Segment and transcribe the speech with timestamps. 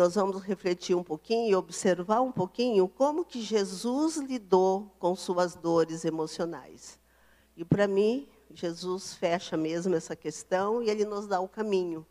[0.00, 5.54] nós vamos refletir um pouquinho e observar um pouquinho como que Jesus lidou com suas
[5.54, 6.98] dores emocionais.
[7.54, 12.06] E para mim, Jesus fecha mesmo essa questão e ele nos dá o caminho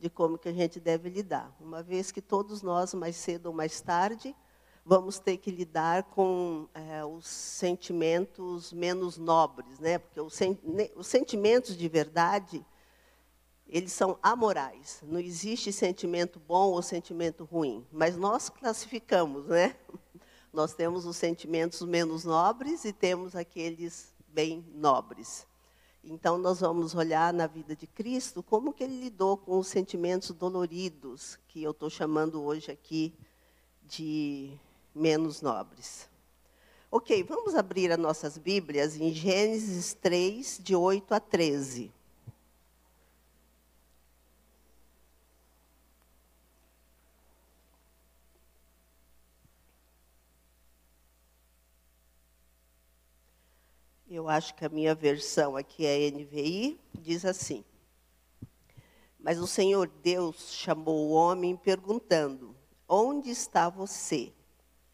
[0.00, 1.54] de como que a gente deve lidar.
[1.60, 4.34] Uma vez que todos nós, mais cedo ou mais tarde,
[4.82, 9.98] vamos ter que lidar com é, os sentimentos menos nobres, né?
[9.98, 10.58] Porque os, sen
[10.96, 12.64] os sentimentos de verdade
[13.68, 15.02] eles são amorais.
[15.02, 19.76] Não existe sentimento bom ou sentimento ruim, mas nós classificamos, né?
[20.52, 25.44] Nós temos os sentimentos menos nobres e temos aqueles bem nobres.
[26.04, 30.30] Então nós vamos olhar na vida de Cristo como que ele lidou com os sentimentos
[30.30, 33.12] doloridos, que eu estou chamando hoje aqui
[33.82, 34.52] de
[34.94, 36.08] menos nobres.
[36.90, 41.90] Ok, vamos abrir as nossas Bíblias em Gênesis 3, de 8 a 13.
[54.14, 57.64] Eu acho que a minha versão aqui é NVI, diz assim:
[59.18, 62.54] Mas o Senhor Deus chamou o homem perguntando:
[62.88, 64.32] Onde está você?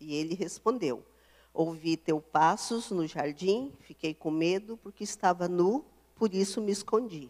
[0.01, 1.05] E ele respondeu:
[1.53, 5.84] Ouvi teus passos no jardim, fiquei com medo porque estava nu,
[6.15, 7.29] por isso me escondi.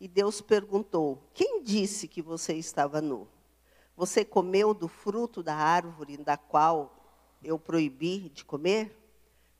[0.00, 3.28] E Deus perguntou: Quem disse que você estava nu?
[3.96, 6.92] Você comeu do fruto da árvore da qual
[7.40, 8.98] eu proibi de comer?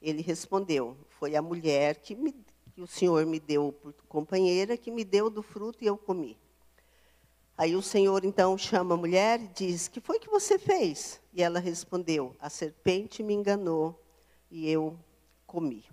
[0.03, 2.33] Ele respondeu: Foi a mulher que, me,
[2.73, 6.39] que o Senhor me deu por companheira, que me deu do fruto e eu comi.
[7.57, 11.21] Aí o Senhor então chama a mulher e diz: Que foi que você fez?
[11.35, 14.01] E ela respondeu: A serpente me enganou
[14.49, 14.97] e eu
[15.45, 15.85] comi.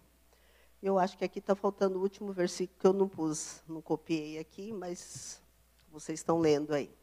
[0.82, 4.38] Eu acho que aqui está faltando o último versículo que eu não pus, não copiei
[4.38, 5.42] aqui, mas
[5.92, 6.94] vocês estão lendo aí.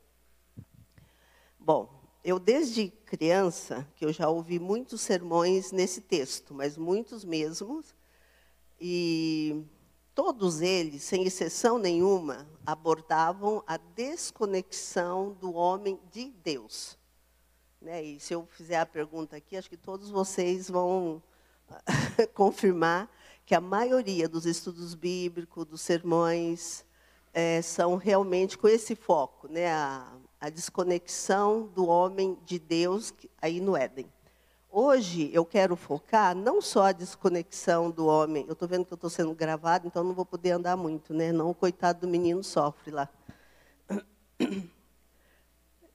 [1.59, 1.91] Bom,
[2.23, 7.93] eu desde criança, que eu já ouvi muitos sermões nesse texto, mas muitos mesmos,
[8.85, 9.65] e
[10.13, 16.99] todos eles, sem exceção nenhuma, abordavam a desconexão do homem de Deus.
[17.81, 18.03] Né?
[18.03, 21.23] E se eu fizer a pergunta aqui, acho que todos vocês vão
[22.35, 23.09] confirmar
[23.47, 26.85] que a maioria dos estudos bíblicos, dos sermões,
[27.33, 29.71] é, são realmente com esse foco, né?
[29.71, 34.13] a, a desconexão do homem de Deus aí no Éden.
[34.75, 38.47] Hoje eu quero focar não só a desconexão do homem.
[38.49, 41.31] Eu estou vendo que eu estou sendo gravado, então não vou poder andar muito, né?
[41.31, 43.09] Não, o coitado do menino sofre lá.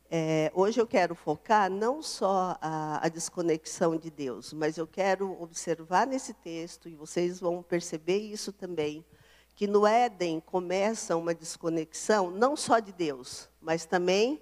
[0.10, 5.36] É, hoje eu quero focar não só a, a, desconexão de Deus, mas eu quero
[5.42, 9.04] observar nesse texto, e vocês vão perceber isso também,
[9.54, 14.42] que no Éden começa uma desconexão não só de Deus, mas também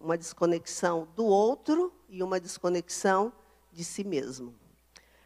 [0.00, 3.32] uma desconexão do outro e uma desconexão
[3.76, 4.54] de si mesmo.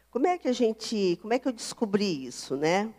[0.09, 2.93] Como é que a gente, como é que eu descobri isso, né?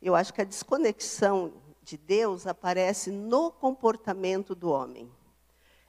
[0.00, 1.52] Eu acho que a desconexão
[1.82, 5.10] de Deus aparece no comportamento do homem.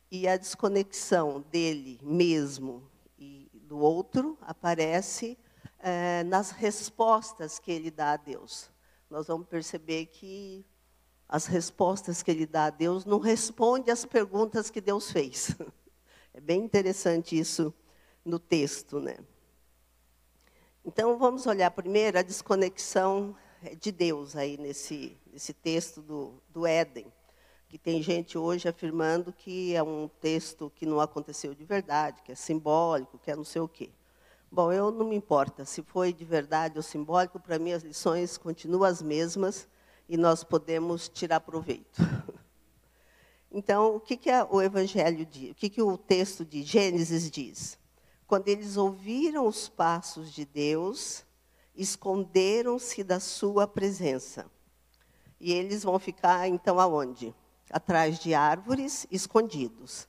[0.09, 2.89] E a desconexão dele mesmo
[3.19, 5.38] e do outro aparece
[5.79, 8.72] é, nas respostas que ele dá a Deus
[9.11, 10.66] nós vamos perceber que
[11.28, 15.53] as respostas que ele dá a Deus não respondem às perguntas que Deus fez.
[16.33, 17.73] É bem interessante isso
[18.23, 19.17] no texto, né?
[20.83, 23.35] Então vamos olhar primeiro a desconexão
[23.79, 27.11] de Deus aí nesse, nesse texto do, do Éden,
[27.67, 32.31] que tem gente hoje afirmando que é um texto que não aconteceu de verdade, que
[32.31, 33.91] é simbólico, que é não sei o quê.
[34.51, 38.37] Bom, eu não me importa se foi de verdade ou simbólico, para mim as lições
[38.37, 39.67] continuam as mesmas
[40.09, 42.01] e nós podemos tirar proveito.
[43.53, 45.51] Então, o que, que o Evangelho diz?
[45.51, 47.77] O que, que o texto de Gênesis diz?
[48.31, 51.25] Quando eles ouviram os passos de Deus,
[51.75, 54.45] esconderam-se da sua presença.
[55.37, 57.35] E eles vão ficar, então, aonde?
[57.69, 60.07] Atrás de árvores, escondidos.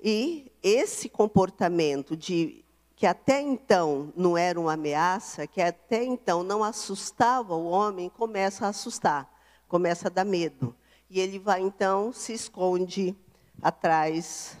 [0.00, 2.64] E esse comportamento de
[2.96, 8.66] que até então não era uma ameaça, que até então não assustava o homem, começa
[8.66, 9.32] a assustar,
[9.68, 10.74] começa a dar medo.
[11.08, 13.16] E ele vai então se esconde
[13.62, 14.58] atrás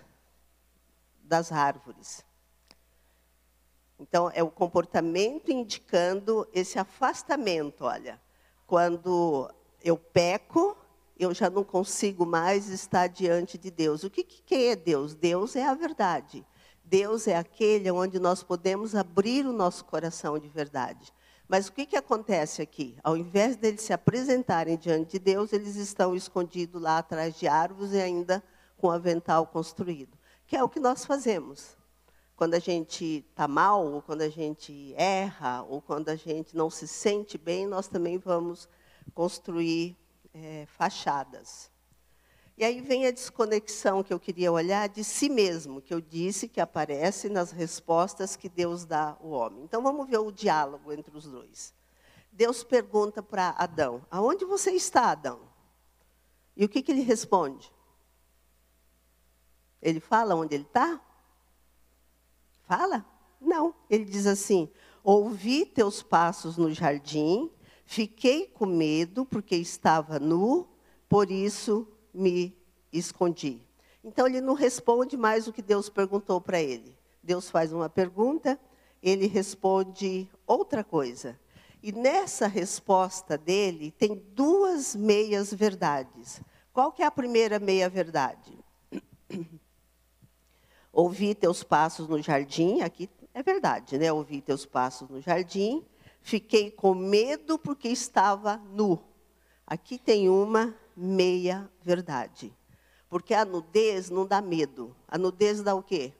[1.24, 2.24] das árvores.
[3.98, 8.20] Então é o comportamento indicando esse afastamento, olha.
[8.66, 9.50] Quando
[9.82, 10.76] eu peco,
[11.18, 14.04] eu já não consigo mais estar diante de Deus.
[14.04, 15.14] O que, que é Deus?
[15.14, 16.44] Deus é a verdade.
[16.84, 21.12] Deus é aquele onde nós podemos abrir o nosso coração de verdade.
[21.48, 22.96] Mas o que, que acontece aqui?
[23.02, 27.92] Ao invés deles se apresentarem diante de Deus, eles estão escondidos lá atrás de árvores
[27.92, 28.42] e ainda
[28.76, 30.16] com o avental construído.
[30.46, 31.76] que é o que nós fazemos.
[32.36, 36.68] Quando a gente está mal, ou quando a gente erra, ou quando a gente não
[36.68, 38.68] se sente bem, nós também vamos
[39.14, 39.96] construir
[40.34, 41.70] é, fachadas.
[42.58, 46.46] E aí vem a desconexão que eu queria olhar de si mesmo, que eu disse
[46.46, 49.64] que aparece nas respostas que Deus dá ao homem.
[49.64, 51.74] Então vamos ver o diálogo entre os dois.
[52.32, 55.40] Deus pergunta para Adão: Aonde você está, Adão?
[56.54, 57.72] E o que, que ele responde?
[59.80, 61.00] Ele fala onde ele está?
[62.66, 63.06] Fala?
[63.40, 63.74] Não.
[63.88, 64.68] Ele diz assim:
[65.02, 67.50] Ouvi teus passos no jardim,
[67.84, 70.68] fiquei com medo porque estava nu,
[71.08, 72.56] por isso me
[72.92, 73.62] escondi.
[74.02, 76.96] Então ele não responde mais o que Deus perguntou para ele.
[77.22, 78.58] Deus faz uma pergunta,
[79.02, 81.38] ele responde outra coisa.
[81.82, 86.40] E nessa resposta dele tem duas meias verdades.
[86.72, 88.58] Qual que é a primeira meia verdade?
[90.98, 94.10] Ouvi teus passos no jardim, aqui é verdade, né?
[94.10, 95.84] Ouvi teus passos no jardim,
[96.22, 98.98] fiquei com medo porque estava nu.
[99.66, 102.50] Aqui tem uma meia verdade.
[103.10, 104.96] Porque a nudez não dá medo.
[105.06, 106.14] A nudez dá o quê?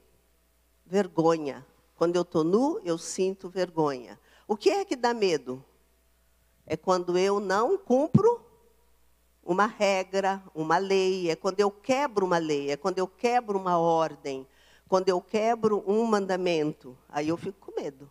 [0.85, 1.65] Vergonha.
[1.95, 4.19] Quando eu estou nu, eu sinto vergonha.
[4.47, 5.65] O que é que dá medo?
[6.67, 8.45] É quando eu não cumpro
[9.43, 13.79] uma regra, uma lei, é quando eu quebro uma lei, é quando eu quebro uma
[13.79, 14.45] ordem,
[14.87, 16.97] quando eu quebro um mandamento.
[17.09, 18.09] Aí eu fico com medo.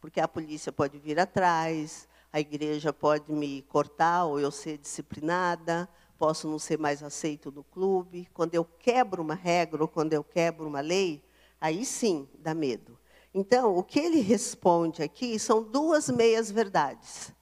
[0.00, 5.88] Porque a polícia pode vir atrás, a igreja pode me cortar ou eu ser disciplinada,
[6.18, 8.28] posso não ser mais aceito no clube.
[8.32, 11.22] Quando eu quebro uma regra ou quando eu quebro uma lei,
[11.60, 12.98] aí sim dá medo.
[13.34, 17.32] Então, o que ele responde aqui são duas meias verdades.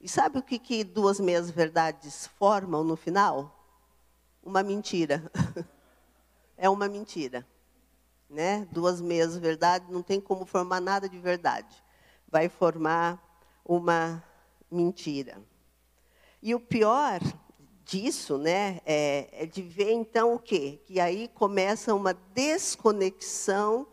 [0.00, 3.58] E sabe o que, que duas meias verdades formam no final?
[4.42, 5.30] Uma mentira.
[6.56, 7.46] é uma mentira.
[8.32, 8.66] Né?
[8.72, 11.84] Duas meias verdades não tem como formar nada de verdade.
[12.26, 13.22] Vai formar
[13.62, 14.24] uma
[14.70, 15.38] mentira.
[16.42, 17.20] E o pior
[17.84, 20.80] disso, né, é, é de ver então o quê?
[20.84, 23.86] Que aí começa uma desconexão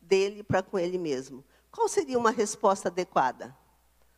[0.00, 1.42] dele para com ele mesmo.
[1.70, 3.56] Qual seria uma resposta adequada?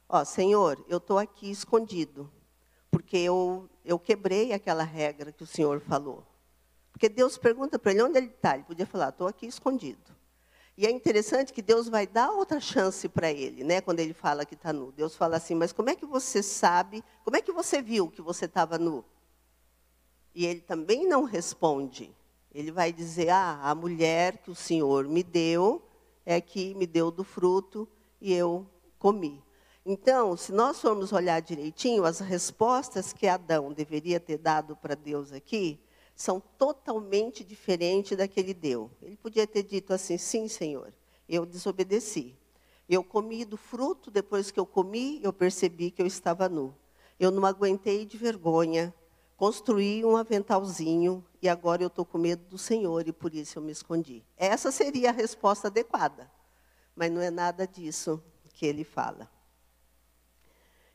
[0.08, 2.30] Ó, Senhor, eu estou aqui escondido,
[2.90, 6.26] porque eu, eu quebrei aquela regra que o Senhor falou.
[6.96, 8.54] Porque Deus pergunta para ele onde ele está.
[8.54, 10.16] Ele podia falar, estou aqui escondido.
[10.78, 13.82] E é interessante que Deus vai dar outra chance para ele, né?
[13.82, 14.90] Quando ele fala que está nu.
[14.92, 18.22] Deus fala assim, mas como é que você sabe, como é que você viu que
[18.22, 19.04] você estava nu?
[20.34, 22.16] E ele também não responde.
[22.50, 25.86] Ele vai dizer, ah, a mulher que o Senhor me deu
[26.24, 27.86] é que me deu do fruto
[28.22, 28.66] e eu
[28.98, 29.44] comi.
[29.84, 35.30] Então, se nós formos olhar direitinho, as respostas que Adão deveria ter dado para Deus
[35.30, 35.78] aqui,
[36.16, 38.90] são totalmente diferentes da que ele deu.
[39.02, 40.92] Ele podia ter dito assim: sim, Senhor,
[41.28, 42.34] eu desobedeci.
[42.88, 46.74] Eu comi do fruto, depois que eu comi, eu percebi que eu estava nu.
[47.20, 48.94] Eu não aguentei de vergonha,
[49.36, 53.62] construí um aventalzinho e agora eu estou com medo do Senhor e por isso eu
[53.62, 54.24] me escondi.
[54.36, 56.30] Essa seria a resposta adequada,
[56.94, 58.22] mas não é nada disso
[58.52, 59.35] que ele fala.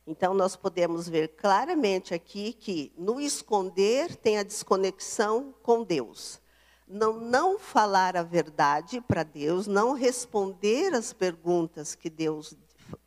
[0.06, 6.40] Então, nós podemos ver claramente aqui que no esconder tem a desconexão com Deus.
[6.88, 12.54] Não, não falar a verdade para Deus, não responder as perguntas que Deus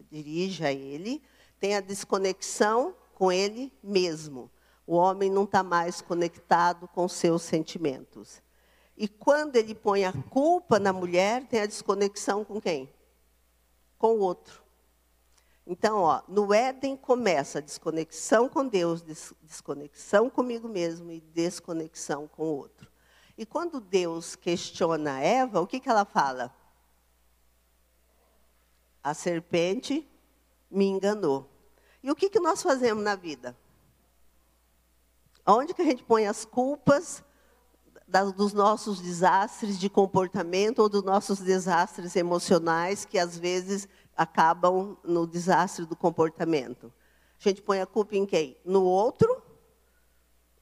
[0.10, 1.22] dirige a ele,
[1.60, 4.50] tem a desconexão com ele mesmo.
[4.88, 8.42] O homem não está mais conectado com seus sentimentos.
[8.98, 12.90] E quando ele põe a culpa na mulher, tem a desconexão com quem?
[13.98, 14.65] Com o outro.
[15.68, 19.02] Então, ó, no Éden começa a desconexão com Deus,
[19.42, 22.92] desconexão comigo mesmo e desconexão com o outro.
[23.38, 26.56] E quando Deus questiona Eva, o que, que ela fala?
[29.04, 30.08] A serpente
[30.70, 31.50] me enganou.
[32.04, 33.58] E o que, que nós fazemos na vida?
[35.46, 37.24] Onde que a gente põe as culpas
[38.36, 45.28] dos nossos desastres de comportamento ou dos nossos desastres emocionais que às vezes acabam no
[45.28, 46.92] desastre do comportamento.
[47.40, 48.58] A gente põe a culpa em quem?
[48.64, 49.42] No outro,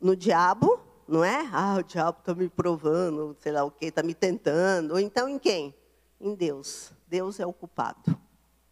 [0.01, 1.47] no diabo, não é?
[1.51, 4.91] Ah, o diabo está me provando, sei lá o quê, está me tentando.
[4.91, 5.73] Ou então em quem?
[6.19, 6.91] Em Deus.
[7.07, 8.17] Deus é o culpado.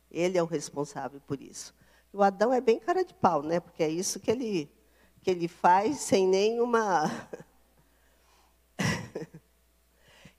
[0.09, 1.73] Ele é o responsável por isso.
[2.11, 3.59] O Adão é bem cara de pau, né?
[3.59, 4.69] Porque é isso que ele,
[5.21, 7.09] que ele faz sem nenhuma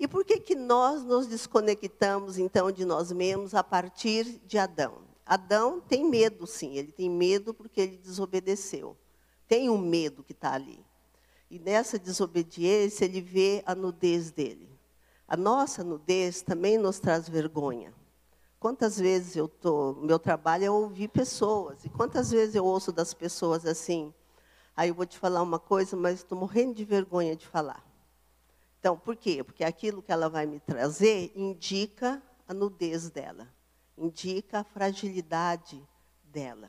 [0.02, 4.94] E por que, que nós nos desconectamos, então, de nós mesmos a partir de Adão?
[5.24, 8.96] Adão tem medo, sim, ele tem medo porque ele desobedeceu.
[9.46, 10.84] Tem um medo que está ali.
[11.48, 14.68] E nessa desobediência, ele vê a nudez dele.
[15.28, 17.94] a nossa nudez também nos traz vergonha.
[18.58, 23.14] Quantas vezes eu tô, meu trabalho é ouvir pessoas, e quantas vezes eu ouço das
[23.14, 24.12] pessoas assim,
[24.76, 27.91] aí eu vou te falar uma coisa, mas estou morrendo de vergonha de falar.
[28.82, 29.44] Então, por quê?
[29.44, 33.46] Porque aquilo que ela vai me trazer indica a nudez dela,
[33.96, 35.80] indica a fragilidade
[36.24, 36.68] dela.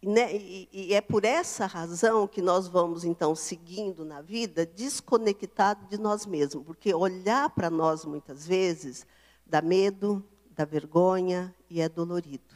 [0.00, 5.88] Né, e, e, é por essa razão que nós vamos, então, seguindo na vida, desconectado
[5.88, 6.64] de nós mesmos.
[6.64, 9.04] Porque olhar para nós, muitas vezes,
[9.44, 12.54] dá medo, dá vergonha e é dolorido.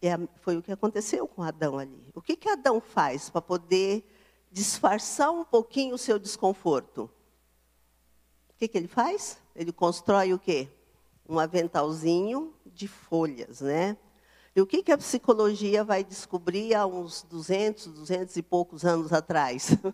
[0.00, 2.12] É, foi o que aconteceu com Adão ali.
[2.14, 4.13] O que, que Adão faz para poder
[4.54, 7.10] disfarçar um pouquinho o seu desconforto?
[8.50, 9.40] O que, que ele faz?
[9.54, 10.68] Ele constrói o quê?
[11.28, 13.96] Um aventalzinho de folhas, né?
[14.54, 19.12] E o que, que a psicologia vai descobrir há uns 200, 200 e poucos anos
[19.12, 19.70] atrás?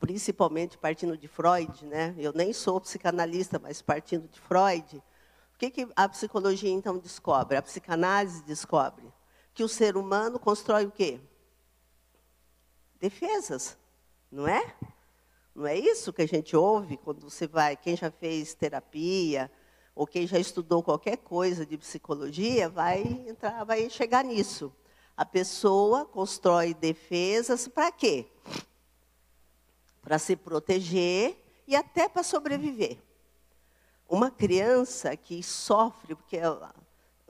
[0.00, 2.16] Principalmente partindo de Freud, né?
[2.18, 4.96] Eu nem sou psicanalista, mas partindo de Freud.
[5.54, 7.56] O que, que a psicologia então descobre?
[7.56, 9.04] A psicanálise descobre
[9.54, 11.20] que o ser humano constrói o quê?
[13.00, 13.76] Defesas,
[14.30, 14.74] não é?
[15.54, 19.50] Não é isso que a gente ouve quando você vai, quem já fez terapia,
[19.94, 24.72] ou quem já estudou qualquer coisa de psicologia vai entrar, vai chegar nisso.
[25.14, 28.26] A pessoa constrói defesas para quê?
[30.00, 32.98] Para se proteger e até para sobreviver.
[34.08, 36.48] Uma criança que sofre, porque é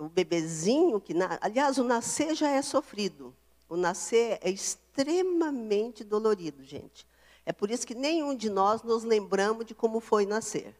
[0.07, 3.35] o bebezinho que, aliás, o nascer já é sofrido.
[3.69, 7.07] O nascer é extremamente dolorido, gente.
[7.45, 10.75] É por isso que nenhum de nós nos lembramos de como foi nascer.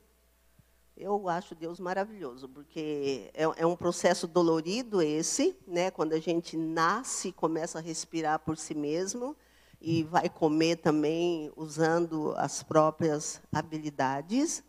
[0.97, 5.91] Eu acho Deus maravilhoso, porque é, é, um processo dolorido esse, né?
[5.91, 9.35] Quando a gente nasce, começa a respirar por si mesmo
[9.81, 14.63] e vai comer também usando as próprias habilidades.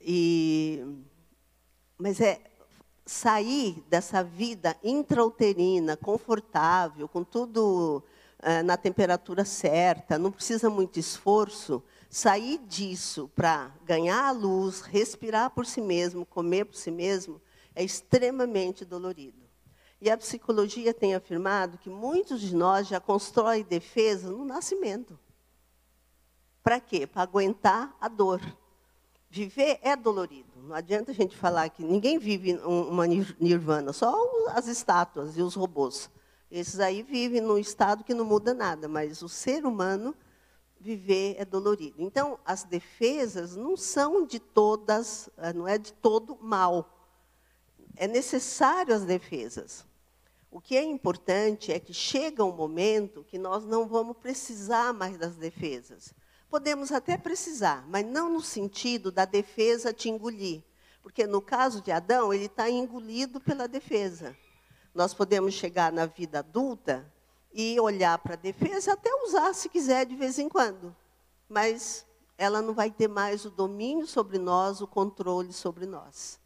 [0.00, 0.84] E,
[1.96, 2.47] mas é
[3.08, 8.02] sair dessa vida intrauterina, confortável, com tudo
[8.38, 15.50] é, na temperatura certa, não precisa muito esforço sair disso para ganhar a luz, respirar
[15.50, 17.40] por si mesmo, comer por si mesmo,
[17.74, 19.48] é extremamente dolorido.
[20.02, 25.18] E a psicologia tem afirmado que muitos de nós já constroem defesa no nascimento.
[26.62, 27.06] Para quê?
[27.06, 28.40] Para aguentar a dor.
[29.30, 30.50] Viver é dolorido.
[30.56, 34.14] Não adianta a gente falar que ninguém vive uma nirvana, só
[34.48, 36.10] as estátuas e os robôs.
[36.50, 40.14] Esses aí vivem num estado que não muda nada, mas o ser humano
[40.80, 41.96] viver é dolorido.
[41.98, 46.88] Então, as defesas não são de todas, eh, não é de todo mal.
[47.96, 49.84] É necessário as defesas.
[50.50, 55.18] O que é importante é que chega um momento que nós não vamos precisar mais
[55.18, 56.14] das defesas.
[56.50, 60.62] Podemos até precisar, mas não no sentido da defesa te engolir.
[61.02, 64.36] Porque no caso de Adão, ele está engolido pela defesa.
[64.94, 67.10] Nós podemos chegar na vida adulta
[67.52, 70.94] e olhar para a defesa, até usar se quiser de vez em quando.
[71.48, 76.38] Mas ela não vai ter mais o domínio sobre nós, o controle sobre nós.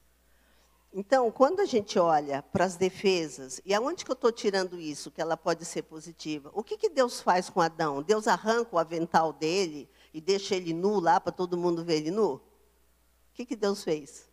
[0.94, 5.10] Então, quando a gente olha para as defesas, e aonde que eu estou tirando isso,
[5.10, 6.50] que ela pode ser positiva?
[6.52, 8.02] O que, que Deus faz com Adão?
[8.02, 12.10] Deus arranca o avental dele e deixa ele nu lá para todo mundo ver ele
[12.10, 12.34] nu?
[12.34, 12.40] O
[13.34, 14.28] que, que Deus fez?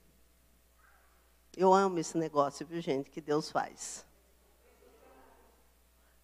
[1.56, 4.06] Eu amo esse negócio, viu, gente, que Deus faz.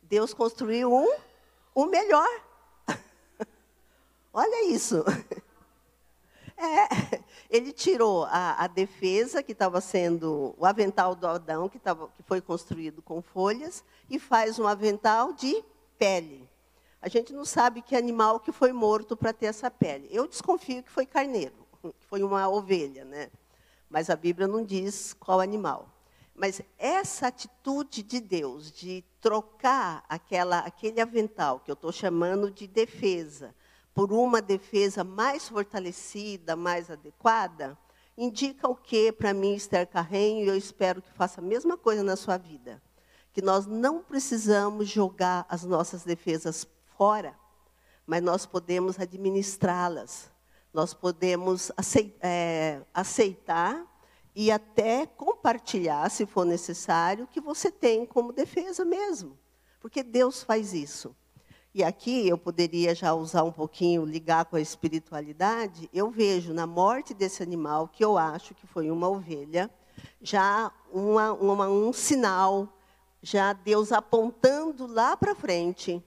[0.01, 1.17] Deus construiu um,
[1.75, 2.29] um melhor.
[4.33, 5.03] Olha isso.
[6.57, 12.07] É, ele tirou a, a defesa que estava sendo o avental do Adão, que, tava,
[12.09, 15.63] que foi construído com folhas, e faz um avental de
[15.97, 16.49] pele.
[17.05, 20.07] A gente não sabe que animal que foi morto para ter essa pele.
[20.09, 21.53] Eu desconfio que foi carneiro,
[21.99, 23.29] que foi uma ovelha, né?
[23.87, 25.87] Mas a Bíblia não diz qual animal.
[26.33, 32.65] Mas essa atitude de Deus de trocar aquela, aquele avental que eu estou chamando de
[32.65, 33.53] defesa
[33.93, 37.77] por uma defesa mais fortalecida, mais adequada,
[38.17, 42.01] indica o que para mim, Esther Carrenho, e eu espero que faça a mesma coisa
[42.01, 42.81] na sua vida.
[43.31, 47.35] Que nós não precisamos jogar as nossas defesas fora,
[48.05, 50.31] mas nós podemos administrá-las.
[50.73, 51.71] Nós podemos
[52.21, 53.85] é, aceitar
[54.35, 59.37] e até compartilhar, se for necessário, o que você tem como defesa mesmo.
[59.79, 61.15] Porque Deus faz isso.
[61.73, 65.89] E aqui eu poderia já usar um pouquinho, ligar com a espiritualidade.
[65.93, 69.69] Eu vejo na morte desse animal, que eu acho que foi uma ovelha,
[70.21, 72.67] já uma, uma, um sinal,
[73.21, 76.01] já Deus apontando lá para frente,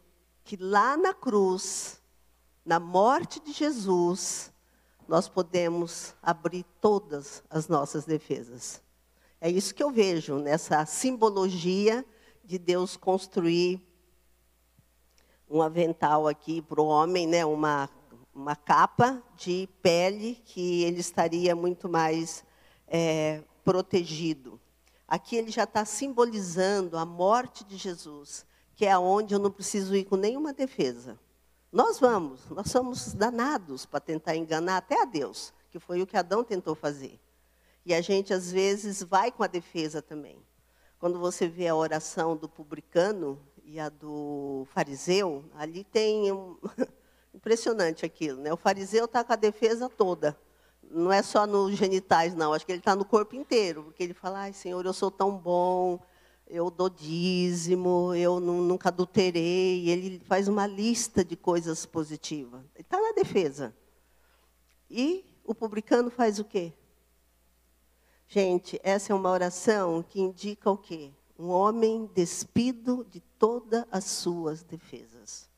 [0.48, 2.00] que lá na cruz,
[2.64, 4.50] na morte de Jesus,
[5.06, 8.80] nós podemos abrir todas as nossas defesas.
[9.42, 12.02] É isso que eu vejo nessa simbologia
[12.42, 13.86] de Deus construir
[15.50, 17.44] um avental aqui para o homem, né?
[17.44, 17.90] uma,
[18.34, 22.42] uma capa de pele que ele estaria muito mais
[22.86, 24.58] é, protegido.
[25.06, 28.46] Aqui ele já está simbolizando a morte de Jesus,
[28.78, 31.18] que é aonde eu não preciso ir com nenhuma defesa.
[31.72, 36.16] Nós vamos, nós somos danados para tentar enganar até a Deus, que foi o que
[36.16, 37.18] Adão tentou fazer.
[37.84, 40.40] E a gente, às vezes, vai com a defesa também.
[41.00, 46.56] Quando você vê a oração do publicano e a do fariseu, ali tem um...
[47.34, 48.40] impressionante aquilo.
[48.40, 48.52] Né?
[48.52, 50.38] O fariseu está com a defesa toda
[50.90, 52.54] não é só nos genitais, não.
[52.54, 55.36] Acho que ele está no corpo inteiro, porque ele fala: Ai, Senhor, eu sou tão
[55.36, 56.00] bom,
[56.48, 59.88] eu dou dízimo, eu nunca adulterei.
[59.88, 62.62] Ele faz uma lista de coisas positivas.
[62.74, 63.74] Ele está na defesa.
[64.90, 66.72] E o publicano faz o quê?
[68.26, 71.10] Gente, essa é uma oração que indica o quê?
[71.38, 75.48] Um homem despido de todas as suas defesas.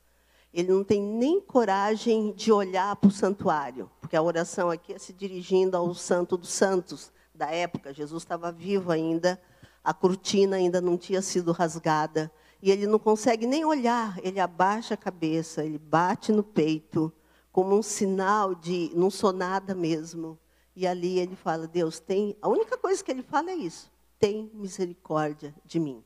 [0.52, 4.98] Ele não tem nem coragem de olhar para o santuário, porque a oração aqui é
[4.98, 7.94] se dirigindo ao Santo dos Santos da época.
[7.94, 9.40] Jesus estava vivo ainda,
[9.82, 12.30] a cortina ainda não tinha sido rasgada.
[12.62, 17.10] E ele não consegue nem olhar, ele abaixa a cabeça, ele bate no peito,
[17.50, 20.38] como um sinal de não sou nada mesmo.
[20.76, 22.36] E ali ele fala: Deus, tem.
[22.40, 26.04] A única coisa que ele fala é isso: tem misericórdia de mim.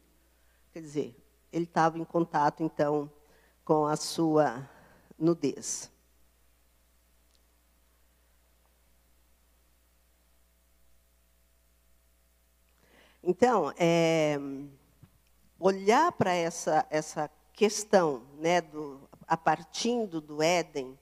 [0.73, 1.16] Quer dizer,
[1.52, 3.11] ele estava em contato, então,
[3.64, 4.69] com a sua
[5.19, 5.90] nudez.
[13.26, 14.38] Então, é,
[15.59, 20.99] olhar para essa, essa questão, né, do, a partindo do Éden,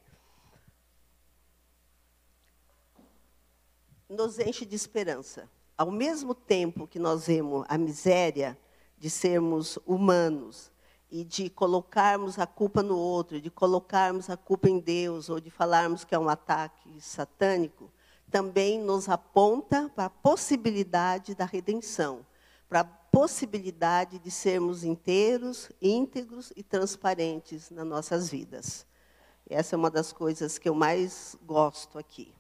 [4.08, 5.50] nos enche de esperança.
[5.76, 8.56] Ao mesmo tempo que nós vemos a miséria
[8.98, 10.70] de sermos humanos,
[11.12, 15.50] e de colocarmos a culpa no outro, de colocarmos a culpa em Deus, ou de
[15.50, 17.92] falarmos que é um ataque satânico,
[18.32, 22.24] também nos aponta para a possibilidade da redenção,
[22.66, 28.86] para a possibilidade de sermos inteiros, íntegros e transparentes nas nossas vidas.
[29.48, 32.34] Essa é uma das coisas que eu mais gosto aqui.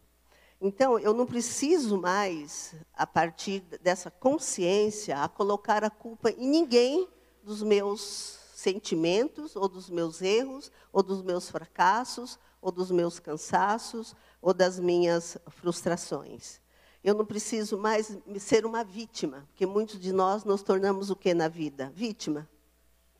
[0.58, 7.06] Então, eu não preciso mais, a partir dessa consciência, a colocar a culpa em ninguém
[7.42, 14.14] dos meus sentimentos, ou dos meus erros, ou dos meus fracassos, ou dos meus cansaços,
[14.42, 16.60] ou das minhas frustrações.
[17.02, 21.32] Eu não preciso mais ser uma vítima, porque muitos de nós nos tornamos o que
[21.32, 21.90] na vida?
[21.94, 22.48] Vítima.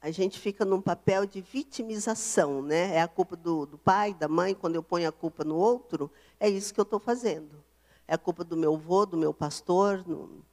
[0.01, 2.97] A gente fica num papel de vitimização, né?
[2.97, 6.11] É a culpa do, do pai, da mãe, quando eu ponho a culpa no outro,
[6.41, 7.63] é isso que eu estou fazendo.
[8.07, 10.45] É a culpa do meu avô, do meu pastor, no,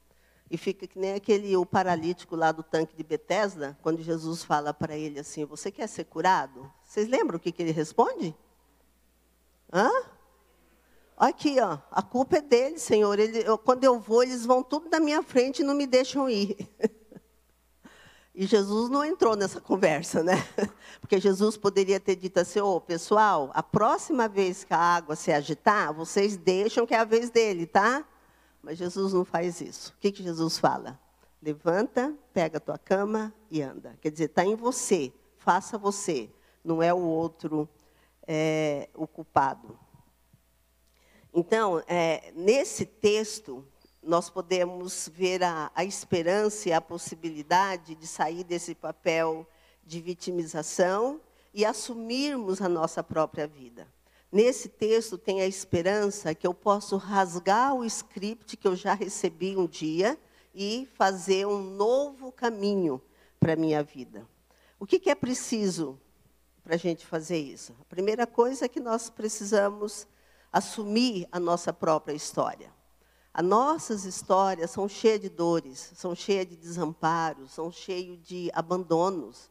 [0.52, 4.74] e fica que nem aquele o paralítico lá do tanque de Betesda, quando Jesus fala
[4.74, 6.72] para ele assim: Você quer ser curado?
[6.84, 8.36] Vocês lembram o que, que ele responde?
[9.72, 9.90] Hã?
[11.20, 13.20] Aqui, ó, a culpa é dele, Senhor.
[13.20, 16.30] Ele, eu, quando eu vou, eles vão tudo na minha frente e não me deixam
[16.30, 16.56] ir.
[18.34, 20.36] e Jesus não entrou nessa conversa, né?
[21.02, 25.14] Porque Jesus poderia ter dito assim: Ô, oh, pessoal, a próxima vez que a água
[25.14, 28.06] se agitar, vocês deixam que é a vez dele, tá?
[28.64, 29.94] Mas Jesus não faz isso.
[29.98, 30.98] O que, que Jesus fala?
[31.44, 33.98] Levanta, pega a tua cama e anda.
[34.00, 36.30] Quer dizer, está em você, faça você,
[36.64, 37.68] não é o outro
[38.26, 39.78] é, o culpado.
[41.40, 43.66] Então, é, nesse texto,
[44.04, 49.48] nós podemos ver a, a esperança e a possibilidade de sair desse papel
[49.86, 51.22] de vitimização
[51.54, 53.88] e assumirmos a nossa própria vida.
[54.30, 59.56] Nesse texto tem a esperança que eu posso rasgar o script que eu já recebi
[59.56, 60.20] um dia
[60.54, 63.02] e fazer um novo caminho
[63.40, 64.28] para a minha vida.
[64.78, 65.98] O que, que é preciso
[66.62, 67.74] para a gente fazer isso?
[67.80, 70.06] A primeira coisa é que nós precisamos
[70.52, 72.72] assumir a nossa própria história.
[73.34, 79.50] As nossas histórias são cheias de dores, são cheias de desamparos, são cheias de abandonos.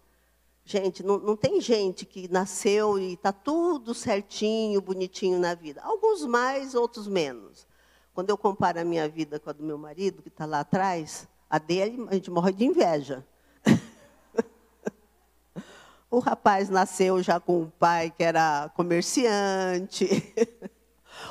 [0.64, 5.80] Gente, não, não tem gente que nasceu e está tudo certinho, bonitinho na vida.
[5.82, 7.66] Alguns mais, outros menos.
[8.12, 11.26] Quando eu comparo a minha vida com a do meu marido, que está lá atrás,
[11.48, 13.24] a dele, a gente morre de inveja.
[16.10, 20.34] o rapaz nasceu já com um pai que era comerciante.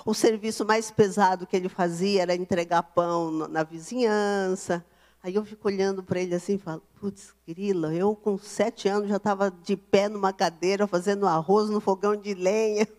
[0.07, 4.85] o serviço mais pesado que ele fazia era entregar pão na vizinhança.
[5.21, 9.09] Aí eu fico olhando para ele assim e falo, putz, grila, eu com sete anos
[9.09, 12.87] já estava de pé numa cadeira fazendo arroz no fogão de lenha.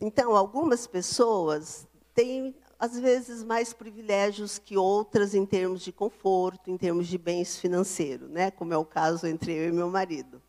[0.00, 6.76] Então, algumas pessoas têm, às vezes, mais privilégios que outras em termos de conforto, em
[6.76, 8.50] termos de bens financeiros, né?
[8.50, 10.42] como é o caso entre eu e meu marido.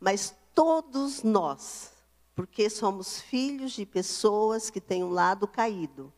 [0.00, 1.93] Mas todos nós,
[2.34, 6.12] porque somos filhos de pessoas que têm um lado caído,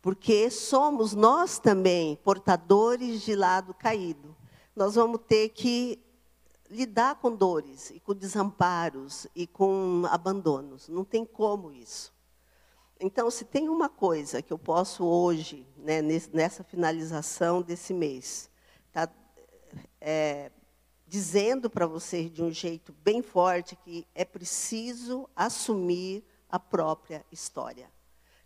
[0.00, 4.36] porque somos nós também portadores de lado caído.
[4.74, 5.98] Nós vamos ter que
[6.70, 10.88] lidar com dores e com desamparos e com abandonos.
[10.88, 12.14] Não tem como isso.
[12.98, 16.00] Então, se tem uma coisa que eu posso hoje, né,
[16.32, 18.50] nessa finalização desse mês,
[18.92, 19.08] tá,
[20.00, 20.50] é,
[21.06, 27.90] dizendo para vocês de um jeito bem forte que é preciso assumir a própria história.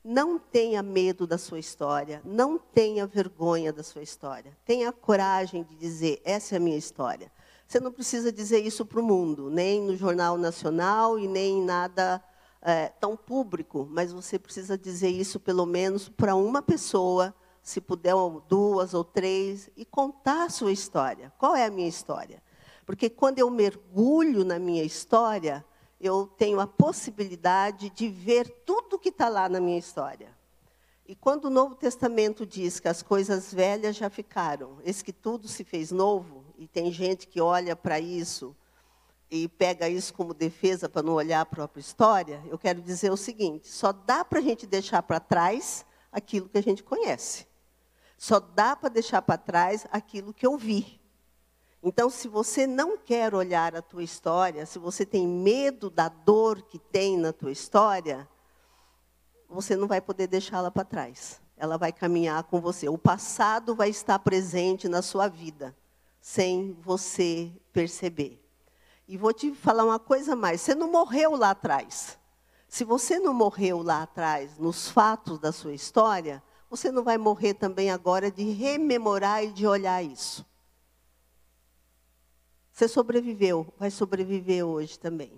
[0.03, 4.57] Não tenha medo da sua história, não tenha vergonha da sua história.
[4.65, 7.31] Tenha coragem de dizer: essa é a minha história.
[7.67, 11.65] Você não precisa dizer isso para o mundo, nem no Jornal Nacional e nem em
[11.65, 12.23] nada
[12.63, 18.15] é, tão público, mas você precisa dizer isso pelo menos para uma pessoa, se puder
[18.49, 21.33] duas ou três, e contar a sua história.
[21.39, 22.43] Qual é a minha história?
[22.91, 25.65] Porque quando eu mergulho na minha história,
[26.01, 30.37] eu tenho a possibilidade de ver tudo que está lá na minha história.
[31.07, 35.47] E quando o Novo Testamento diz que as coisas velhas já ficaram, esse que tudo
[35.47, 38.57] se fez novo, e tem gente que olha para isso
[39.31, 43.17] e pega isso como defesa para não olhar a própria história, eu quero dizer o
[43.17, 47.47] seguinte: só dá para a gente deixar para trás aquilo que a gente conhece.
[48.19, 51.00] Só dá para deixar para trás aquilo que eu vi.
[51.83, 56.61] Então, se você não quer olhar a tua história, se você tem medo da dor
[56.63, 58.29] que tem na tua história,
[59.49, 61.41] você não vai poder deixá-la para trás.
[61.57, 62.89] Ela vai caminhar com você.
[62.89, 65.75] O passado vai estar presente na sua vida,
[66.21, 68.43] sem você perceber.
[69.09, 72.19] E vou te falar uma coisa mais: você não morreu lá atrás.
[72.69, 77.55] Se você não morreu lá atrás, nos fatos da sua história, você não vai morrer
[77.55, 80.47] também agora de rememorar e de olhar isso.
[82.81, 85.31] Você sobreviveu, vai sobreviver hoje também.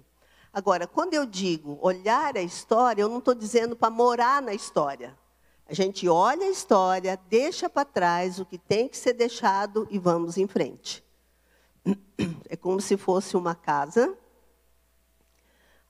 [0.53, 5.19] Agora, quando eu digo olhar a história, eu não estou dizendo para morar na história.
[5.67, 9.99] A gente olha a história, deixa para trás o que tem que ser deixado e
[9.99, 11.05] vamos em frente.
[12.49, 14.17] É como se fosse uma casa,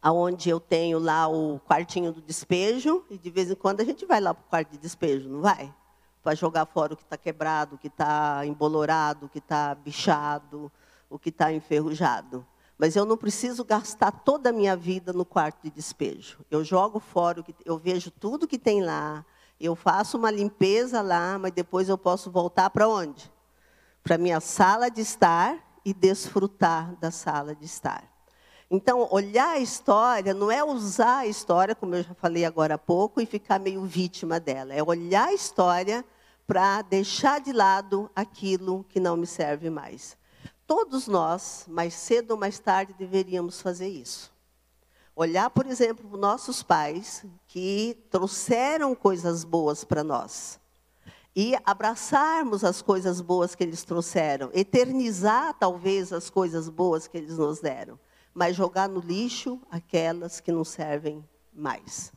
[0.00, 4.06] aonde eu tenho lá o quartinho do despejo, e de vez em quando a gente
[4.06, 5.70] vai lá para o quarto de despejo, não vai?
[6.22, 10.72] Para jogar fora o que está quebrado, o que está embolorado, o que está bichado,
[11.12, 12.44] o que está enferrujado.
[12.78, 16.40] Mas eu não preciso gastar toda a minha vida no quarto de despejo.
[16.50, 19.24] Eu jogo fora, o que, eu vejo tudo que tem lá,
[19.60, 23.30] eu faço uma limpeza lá, mas depois eu posso voltar para onde?
[24.02, 28.10] Para minha sala de estar e desfrutar da sala de estar.
[28.70, 32.78] Então, olhar a história não é usar a história, como eu já falei agora há
[32.78, 34.72] pouco, e ficar meio vítima dela.
[34.72, 36.02] É olhar a história
[36.46, 40.16] para deixar de lado aquilo que não me serve mais.
[40.66, 44.32] Todos nós, mais cedo ou mais tarde, deveríamos fazer isso.
[45.14, 50.58] Olhar, por exemplo, para nossos pais, que trouxeram coisas boas para nós.
[51.36, 54.50] E abraçarmos as coisas boas que eles trouxeram.
[54.54, 57.98] Eternizar, talvez, as coisas boas que eles nos deram.
[58.32, 61.22] Mas jogar no lixo aquelas que não servem
[61.52, 62.12] mais.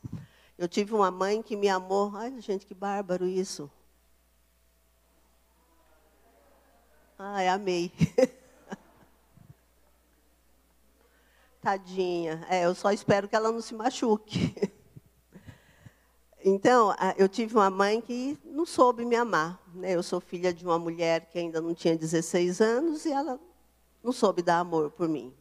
[0.58, 2.12] Eu tive uma mãe que me amou.
[2.15, 3.69] Ai, gente, que bárbaro isso.
[7.19, 7.91] Ai, amei.
[11.65, 12.45] Tadinha.
[12.47, 14.54] É, eu só espero que ela não se machuque.
[16.47, 19.60] Então, eu tive uma mãe que não soube me amar.
[19.73, 19.95] Né?
[19.95, 23.39] Eu sou filha de uma mulher que ainda não tinha 16 anos e ela
[24.04, 25.34] não soube dar amor por mim.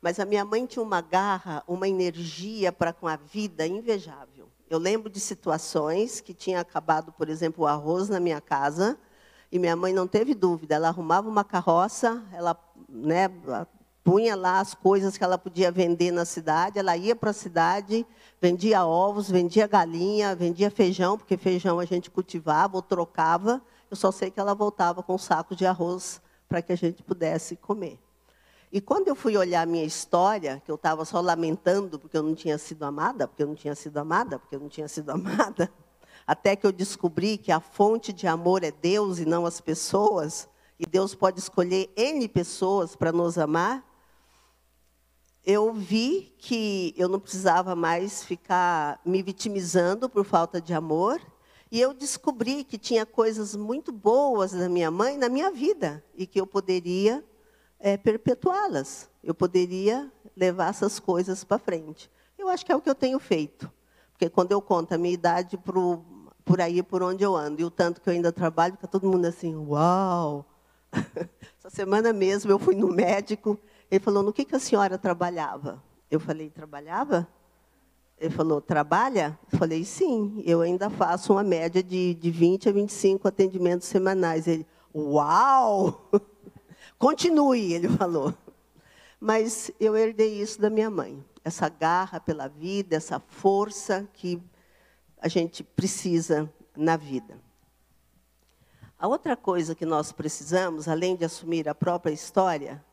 [0.00, 4.48] Mas a minha mãe tinha uma garra, uma energia para com a vida invejável.
[4.70, 8.96] Eu lembro de situações que tinha acabado, por exemplo, o arroz na minha casa,
[9.50, 10.76] e minha mãe não teve dúvida.
[10.76, 12.56] Ela arrumava uma carroça, ela
[12.88, 13.28] né,
[14.08, 18.06] punha lá as coisas que ela podia vender na cidade, ela ia para a cidade,
[18.40, 23.60] vendia ovos, vendia galinha, vendia feijão, porque feijão a gente cultivava ou trocava.
[23.90, 27.02] Eu só sei que ela voltava com um saco de arroz para que a gente
[27.02, 27.98] pudesse comer.
[28.72, 32.22] E quando eu fui olhar a minha história, que eu estava só lamentando porque eu
[32.22, 35.10] não tinha sido amada, porque eu não tinha sido amada, porque eu não tinha sido
[35.12, 35.70] amada,
[36.26, 40.48] até que eu descobri que a fonte de amor é Deus e não as pessoas,
[40.80, 43.86] e Deus pode escolher N pessoas para nos amar,
[45.48, 51.18] eu vi que eu não precisava mais ficar me vitimizando por falta de amor
[51.72, 56.26] E eu descobri que tinha coisas muito boas da minha mãe na minha vida e
[56.26, 57.24] que eu poderia
[57.78, 59.08] é, perpetuá-las.
[59.24, 62.10] Eu poderia levar essas coisas para frente.
[62.38, 63.72] Eu acho que é o que eu tenho feito.
[64.12, 66.04] Porque quando eu conto a minha idade pro,
[66.44, 69.10] por aí, por onde eu ando, e o tanto que eu ainda trabalho, fica todo
[69.10, 70.44] mundo assim, uau!
[71.58, 73.58] Essa semana mesmo eu fui no médico,
[73.90, 75.82] ele falou, no que, que a senhora trabalhava?
[76.10, 77.28] Eu falei, trabalhava?
[78.18, 79.38] Ele falou, trabalha?
[79.50, 84.46] Eu falei, sim, eu ainda faço uma média de, de 20 a 25 atendimentos semanais.
[84.46, 86.10] Ele, uau!
[86.98, 88.34] Continue, ele falou.
[89.20, 94.42] Mas eu herdei isso da minha mãe, essa garra pela vida, essa força que
[95.20, 97.38] a gente precisa na vida.
[98.98, 102.84] A outra coisa que nós precisamos, além de assumir a própria história,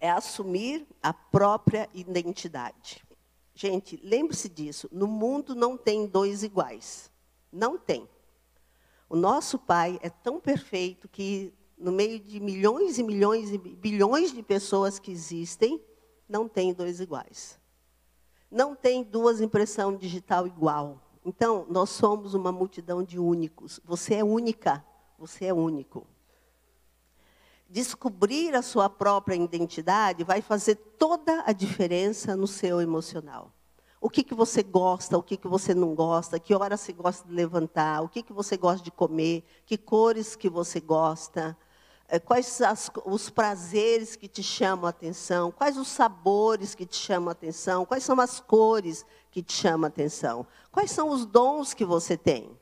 [0.00, 3.04] é assumir a própria identidade.
[3.54, 7.10] Gente, lembre-se disso: no mundo não tem dois iguais.
[7.52, 8.08] Não tem.
[9.08, 14.32] O nosso Pai é tão perfeito que, no meio de milhões e milhões e bilhões
[14.32, 15.82] de pessoas que existem,
[16.28, 17.58] não tem dois iguais.
[18.50, 21.02] Não tem duas impressão digital igual.
[21.24, 23.80] Então, nós somos uma multidão de únicos.
[23.84, 24.84] Você é única,
[25.18, 26.06] você é único
[27.68, 33.52] descobrir a sua própria identidade vai fazer toda a diferença no seu emocional.
[34.00, 37.26] O que, que você gosta, o que, que você não gosta, que hora você gosta
[37.26, 41.56] de levantar, o que, que você gosta de comer, que cores que você gosta,
[42.08, 46.96] eh, quais as, os prazeres que te chamam a atenção, quais os sabores que te
[46.96, 51.26] chamam a atenção, quais são as cores que te chamam a atenção, quais são os
[51.26, 52.56] dons que você tem.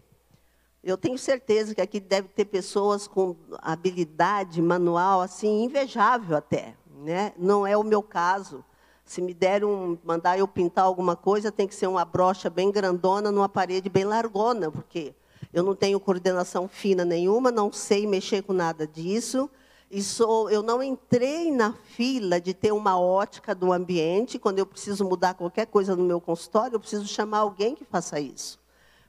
[0.87, 7.33] Eu tenho certeza que aqui deve ter pessoas com habilidade manual assim invejável até, né?
[7.37, 8.65] Não é o meu caso.
[9.05, 12.71] Se me derem um, mandar eu pintar alguma coisa, tem que ser uma brocha bem
[12.71, 15.13] grandona numa parede bem largona, porque
[15.53, 19.51] eu não tenho coordenação fina nenhuma, não sei mexer com nada disso.
[19.91, 24.39] E sou, eu não entrei na fila de ter uma ótica do ambiente.
[24.39, 28.21] Quando eu preciso mudar qualquer coisa no meu consultório, eu preciso chamar alguém que faça
[28.21, 28.65] isso.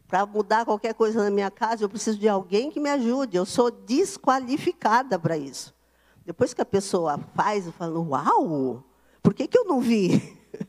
[0.08, 3.36] Para mudar qualquer coisa na minha casa, eu preciso de alguém que me ajude.
[3.36, 5.76] Eu sou desqualificada para isso.
[6.26, 8.84] Depois que a pessoa faz, eu falo, uau,
[9.22, 10.38] por que, que eu não vi?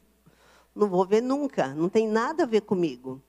[0.75, 3.21] Não vou ver nunca, não tem nada a ver comigo.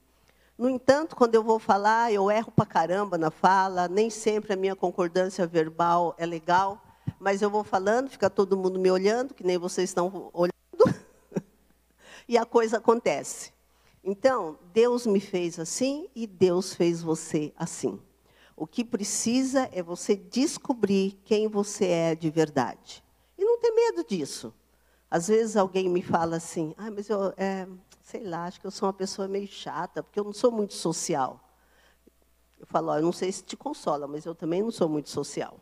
[0.56, 4.56] No entanto, quando eu vou falar, eu erro para caramba na fala, nem sempre a
[4.56, 6.80] minha concordância verbal é legal,
[7.20, 10.54] mas eu vou falando, fica todo mundo me olhando, que nem vocês estão olhando,
[12.28, 13.52] e a coisa acontece.
[14.04, 18.00] Então, Deus me fez assim e Deus fez você assim.
[18.56, 23.04] O que precisa é você descobrir quem você é de verdade.
[23.38, 24.54] E não ter medo disso.
[25.10, 27.68] Às vezes alguém me fala assim, ah, mas eu, é,
[28.04, 30.74] sei lá, acho que eu sou uma pessoa meio chata, porque eu não sou muito
[30.74, 31.40] social.
[32.60, 35.10] Eu falo, oh, eu não sei se te consola, mas eu também não sou muito
[35.10, 35.60] social.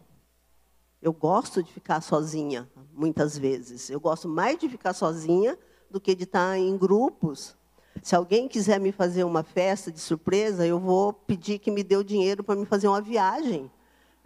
[1.01, 3.89] Eu gosto de ficar sozinha, muitas vezes.
[3.89, 5.57] Eu gosto mais de ficar sozinha
[5.89, 7.55] do que de estar em grupos
[8.01, 11.95] se alguém quiser me fazer uma festa de surpresa, eu vou pedir que me dê
[11.95, 13.71] o dinheiro para me fazer uma viagem.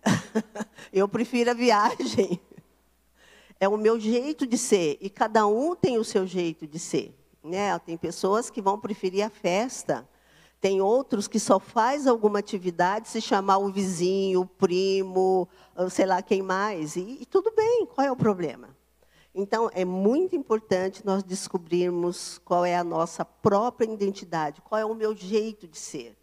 [0.91, 2.39] eu prefiro a viagem.
[3.59, 4.97] É o meu jeito de ser.
[4.99, 7.15] E cada um tem o seu jeito de ser.
[7.43, 7.77] Né?
[7.79, 10.07] Tem pessoas que vão preferir a festa.
[10.59, 15.47] Tem outros que só faz alguma atividade se chamar o vizinho, o primo,
[15.89, 16.95] sei lá quem mais.
[16.95, 18.70] E, e tudo bem, qual é o problema?
[19.33, 24.93] Então, é muito importante nós descobrirmos qual é a nossa própria identidade, qual é o
[24.93, 26.17] meu jeito de ser.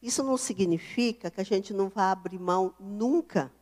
[0.00, 3.52] Isso não significa que a gente não vá abrir mão nunca,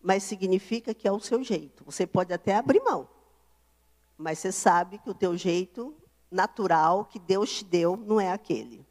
[0.00, 1.84] mas significa que é o seu jeito.
[1.84, 3.08] Você pode até abrir mão,
[4.16, 5.94] mas você sabe que o teu jeito
[6.30, 8.86] natural que Deus te deu não é aquele.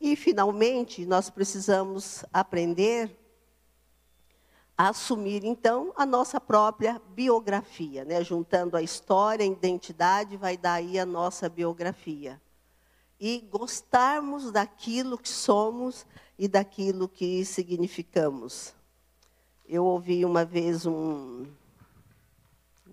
[0.00, 3.17] E, finalmente, nós precisamos aprender
[4.78, 8.04] assumir, então, a nossa própria biografia.
[8.04, 8.22] Né?
[8.22, 12.40] Juntando a história, a identidade, vai dar aí a nossa biografia.
[13.18, 16.06] E gostarmos daquilo que somos
[16.38, 18.72] e daquilo que significamos.
[19.68, 21.44] Eu ouvi uma vez um,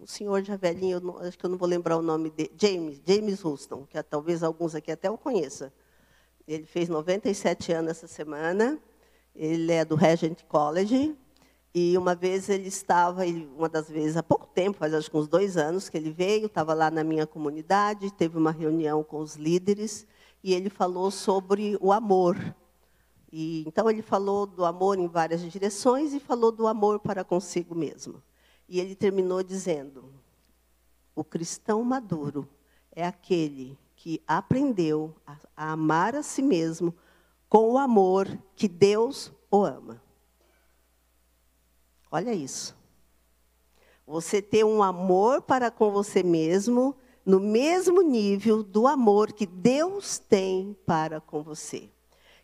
[0.02, 3.00] um senhor já velhinho, não, acho que eu não vou lembrar o nome dele, James,
[3.06, 5.72] James Houston, que talvez alguns aqui até o conheçam.
[6.48, 8.80] Ele fez 97 anos essa semana,
[9.36, 11.16] ele é do Regent College,
[11.78, 13.26] e uma vez ele estava,
[13.58, 16.46] uma das vezes, há pouco tempo, faz acho que uns dois anos que ele veio,
[16.46, 20.08] estava lá na minha comunidade, teve uma reunião com os líderes,
[20.42, 22.38] e ele falou sobre o amor.
[23.30, 27.76] E, então, ele falou do amor em várias direções e falou do amor para consigo
[27.76, 28.24] mesmo.
[28.70, 30.06] E ele terminou dizendo:
[31.14, 32.48] o cristão maduro
[32.90, 36.96] é aquele que aprendeu a, a amar a si mesmo
[37.50, 40.05] com o amor que Deus o ama.
[42.16, 42.74] Olha isso.
[44.08, 50.18] Você ter um amor para com você mesmo no mesmo nível do amor que Deus
[50.18, 51.90] tem para com você.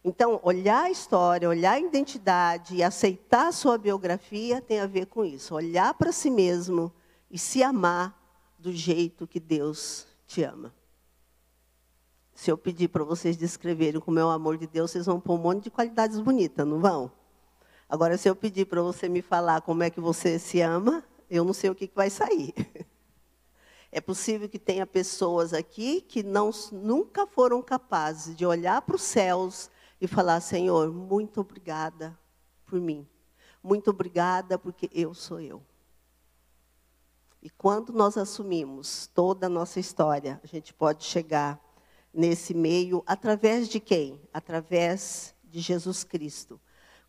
[0.03, 5.05] Então, olhar a história, olhar a identidade e aceitar a sua biografia tem a ver
[5.05, 5.55] com isso.
[5.55, 6.91] Olhar para si mesmo
[7.29, 8.21] e se amar
[8.60, 10.75] do jeito que Deus te ama.
[12.34, 15.36] Se eu pedir para vocês descreverem como é o amor de Deus, vocês vão pôr
[15.36, 17.20] um monte de qualidades bonitas, não vão?
[17.91, 21.43] Agora, se eu pedir para você me falar como é que você se ama, eu
[21.43, 22.54] não sei o que, que vai sair.
[23.93, 29.01] É possível que tenha pessoas aqui que não, nunca foram capazes de olhar para os
[29.01, 32.17] céus e falar: Senhor, muito obrigada
[32.65, 33.06] por mim.
[33.62, 35.62] Muito obrigada porque eu sou eu.
[37.41, 41.60] E quando nós assumimos toda a nossa história, a gente pode chegar
[42.13, 44.21] nesse meio através de quem?
[44.32, 46.58] Através de Jesus Cristo.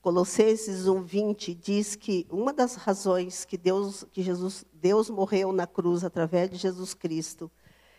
[0.02, 6.02] Colossenses 1:20 diz que uma das razões que Deus que Jesus Deus morreu na cruz
[6.02, 7.48] através de Jesus Cristo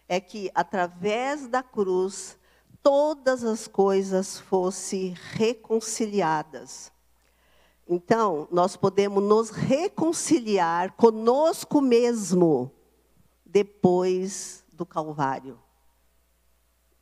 [0.06, 2.38] é que através da cruz
[2.82, 6.92] todas as coisas fossem reconciliadas.
[7.88, 12.70] Então, nós podemos nos reconciliar conosco mesmo
[13.46, 15.58] depois do Calvário.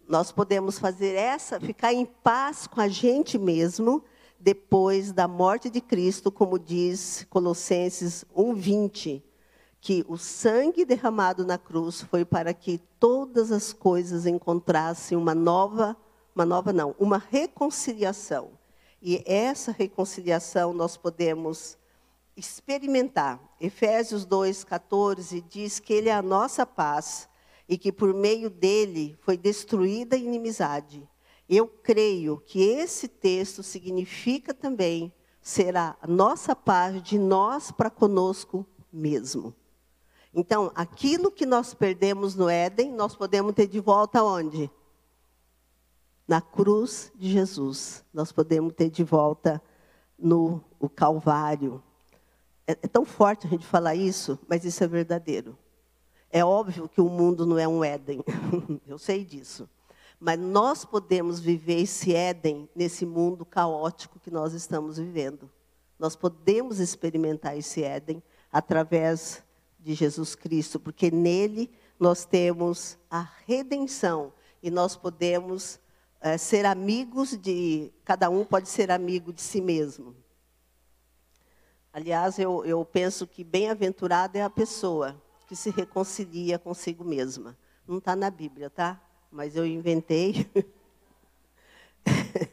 [0.07, 4.03] Nós podemos fazer essa, ficar em paz com a gente mesmo
[4.41, 9.21] depois da morte de Cristo, como diz Colossenses 1:20,
[9.79, 15.95] que o sangue derramado na cruz foi para que todas as coisas encontrassem uma nova,
[16.35, 18.51] uma nova não, uma reconciliação.
[19.01, 21.77] E essa reconciliação nós podemos
[22.35, 23.39] experimentar.
[23.59, 27.29] Efésios 2:14 diz que ele é a nossa paz
[27.69, 31.07] e que por meio dele foi destruída a inimizade.
[31.53, 35.11] Eu creio que esse texto significa também
[35.41, 39.53] será a nossa paz de nós para conosco mesmo.
[40.33, 44.71] Então, aquilo que nós perdemos no Éden, nós podemos ter de volta onde?
[46.25, 48.05] Na cruz de Jesus.
[48.13, 49.61] Nós podemos ter de volta
[50.17, 51.83] no o Calvário.
[52.65, 55.57] É, é tão forte a gente falar isso, mas isso é verdadeiro.
[56.29, 58.23] É óbvio que o mundo não é um Éden.
[58.87, 59.67] Eu sei disso.
[60.23, 65.49] Mas nós podemos viver esse Éden nesse mundo caótico que nós estamos vivendo.
[65.97, 69.43] Nós podemos experimentar esse Éden através
[69.79, 74.31] de Jesus Cristo, porque nele nós temos a redenção
[74.61, 75.79] e nós podemos
[76.21, 77.91] é, ser amigos de.
[78.05, 80.15] Cada um pode ser amigo de si mesmo.
[81.91, 87.57] Aliás, eu, eu penso que bem-aventurada é a pessoa que se reconcilia consigo mesma.
[87.87, 89.01] Não está na Bíblia, tá?
[89.31, 90.49] Mas eu inventei.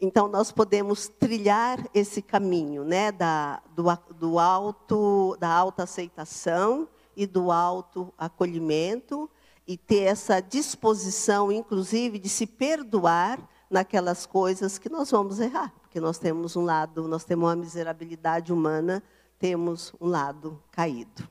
[0.00, 7.52] então, nós podemos trilhar esse caminho né, da, do, do alto, da autoaceitação e do
[7.52, 9.30] autoacolhimento
[9.66, 13.38] e ter essa disposição, inclusive, de se perdoar
[13.70, 18.52] naquelas coisas que nós vamos errar, porque nós temos um lado, nós temos uma miserabilidade
[18.52, 19.02] humana,
[19.38, 21.28] temos um lado caído.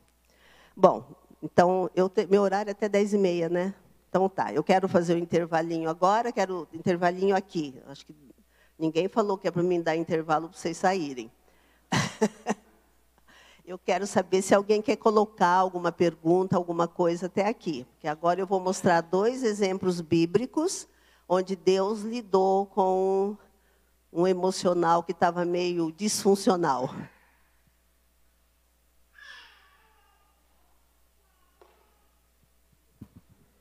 [0.75, 3.71] Bom, então, eu te, meu horário é até 10 e meia, né?
[4.09, 7.79] Então tá, eu quero fazer o um intervalinho agora, quero intervalinho aqui.
[7.85, 8.15] Acho que
[8.79, 11.29] ninguém falou que é para mim dar intervalo para vocês saírem.
[13.63, 17.85] eu quero saber se alguém quer colocar alguma pergunta, alguma coisa até aqui.
[17.91, 20.87] Porque agora eu vou mostrar dois exemplos bíblicos
[21.29, 23.37] onde Deus lidou com
[24.11, 26.89] um emocional que estava meio disfuncional.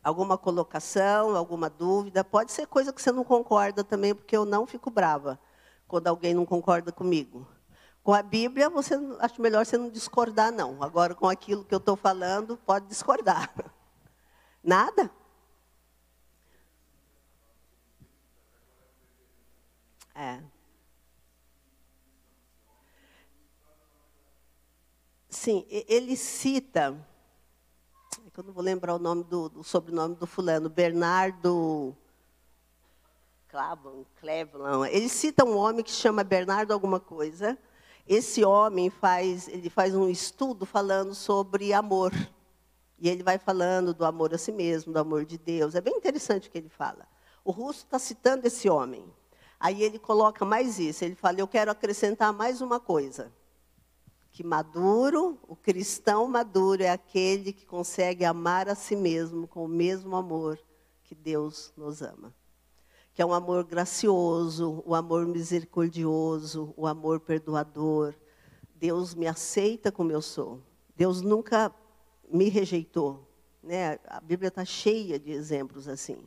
[0.05, 2.23] Alguma colocação, alguma dúvida.
[2.23, 5.41] Pode ser coisa que você não concorda também, porque eu não fico brava
[5.89, 7.47] quando alguém não concorda comigo.
[8.03, 10.83] Com a Bíblia, você acho melhor você não discordar, não.
[10.83, 13.53] Agora, com aquilo que eu estou falando, pode discordar.
[14.63, 15.11] Nada?
[20.15, 20.41] É.
[25.29, 26.97] Sim, ele cita
[28.35, 31.97] que eu não vou lembrar o nome do, do sobrenome do fulano, Bernardo
[33.47, 34.93] Clavan, Cleveland.
[34.93, 37.57] Ele cita um homem que chama Bernardo alguma coisa.
[38.05, 42.13] Esse homem faz, ele faz um estudo falando sobre amor.
[42.99, 45.77] E ele vai falando do amor a si mesmo, do amor de Deus.
[45.77, 47.07] É bem interessante o que ele fala.
[47.45, 49.05] O Russo está citando esse homem.
[49.61, 51.05] Aí ele coloca mais isso.
[51.05, 53.31] Ele fala: Eu quero acrescentar mais uma coisa
[54.35, 59.69] que maduro, o cristão maduro é aquele que consegue amar a si mesmo com o
[59.69, 60.59] mesmo amor
[61.05, 62.35] que Deus nos ama.
[63.15, 68.13] Que é um amor gracioso, o um amor misericordioso, o um amor perdoador.
[68.75, 70.61] Deus me aceita como eu sou.
[70.97, 71.73] Deus nunca
[72.29, 73.31] me rejeitou.
[73.63, 74.01] Né?
[74.05, 76.19] A Bíblia está cheia de exemplos assim.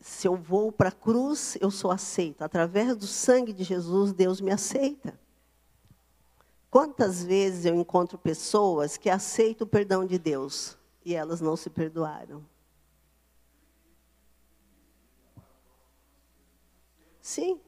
[0.00, 2.42] Se eu vou para a cruz, eu sou aceito.
[2.42, 5.23] Através do sangue de Jesus, Deus me aceita.
[6.74, 11.70] Quantas vezes eu encontro pessoas que aceitam o perdão de Deus e elas não se
[11.70, 12.44] perdoaram?
[17.22, 17.60] Sim.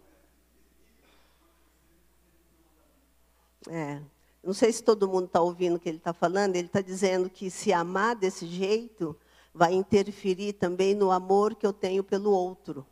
[3.68, 4.02] É.
[4.42, 6.56] Não sei se todo mundo está ouvindo o que ele está falando.
[6.56, 9.16] Ele está dizendo que se amar desse jeito
[9.54, 12.84] vai interferir também no amor que eu tenho pelo outro.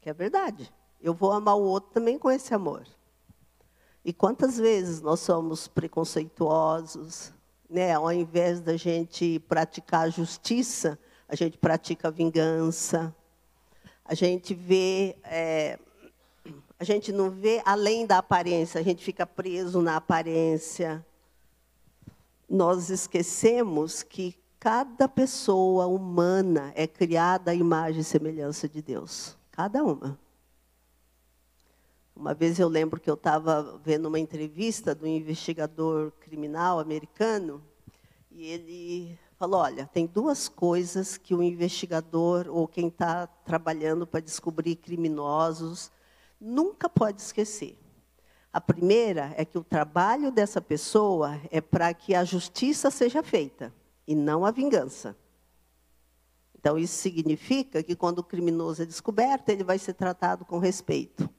[0.00, 0.72] Que é verdade.
[1.00, 2.86] Eu vou amar o outro também com esse amor.
[4.04, 7.32] E quantas vezes nós somos preconceituosos,
[7.68, 7.92] né?
[7.92, 13.14] Ao invés da gente praticar a justiça, a gente pratica a vingança.
[14.04, 15.78] A gente vê, é,
[16.78, 21.04] a gente não vê além da aparência, a gente fica preso na aparência.
[22.48, 29.36] Nós esquecemos que cada pessoa humana é criada à imagem e semelhança de Deus.
[29.52, 30.18] Cada uma.
[32.18, 37.62] Uma vez eu lembro que eu estava vendo uma entrevista do investigador criminal americano
[38.28, 44.18] e ele falou: olha, tem duas coisas que o investigador ou quem está trabalhando para
[44.18, 45.92] descobrir criminosos
[46.40, 47.78] nunca pode esquecer.
[48.52, 53.72] A primeira é que o trabalho dessa pessoa é para que a justiça seja feita
[54.08, 55.16] e não a vingança.
[56.58, 61.30] Então, isso significa que quando o criminoso é descoberto, ele vai ser tratado com respeito.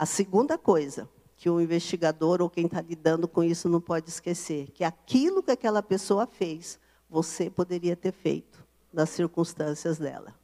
[0.00, 4.70] A segunda coisa que o investigador ou quem está lidando com isso não pode esquecer,
[4.70, 10.34] que aquilo que aquela pessoa fez, você poderia ter feito nas circunstâncias dela.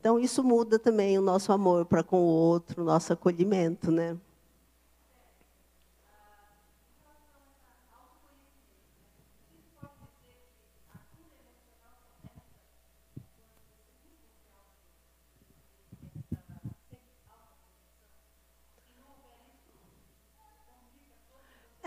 [0.00, 4.16] Então, isso muda também o nosso amor para com o outro, o nosso acolhimento, né?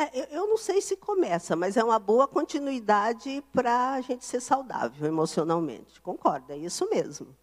[0.03, 4.41] É, eu não sei se começa, mas é uma boa continuidade para a gente ser
[4.41, 6.01] saudável emocionalmente.
[6.01, 7.35] Concordo, é isso mesmo.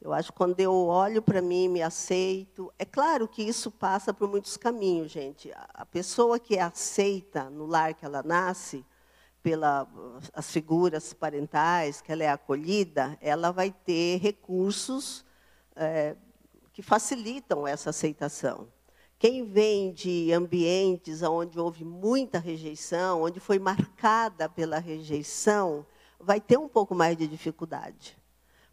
[0.00, 2.72] Eu acho que quando eu olho para mim, me aceito.
[2.78, 5.52] É claro que isso passa por muitos caminhos, gente.
[5.72, 8.84] A pessoa que é aceita no lar que ela nasce,
[9.42, 9.86] pelas
[10.50, 15.24] figuras parentais, que ela é acolhida, ela vai ter recursos
[15.76, 16.16] é,
[16.72, 18.68] que facilitam essa aceitação.
[19.22, 25.86] Quem vem de ambientes onde houve muita rejeição, onde foi marcada pela rejeição,
[26.18, 28.18] vai ter um pouco mais de dificuldade.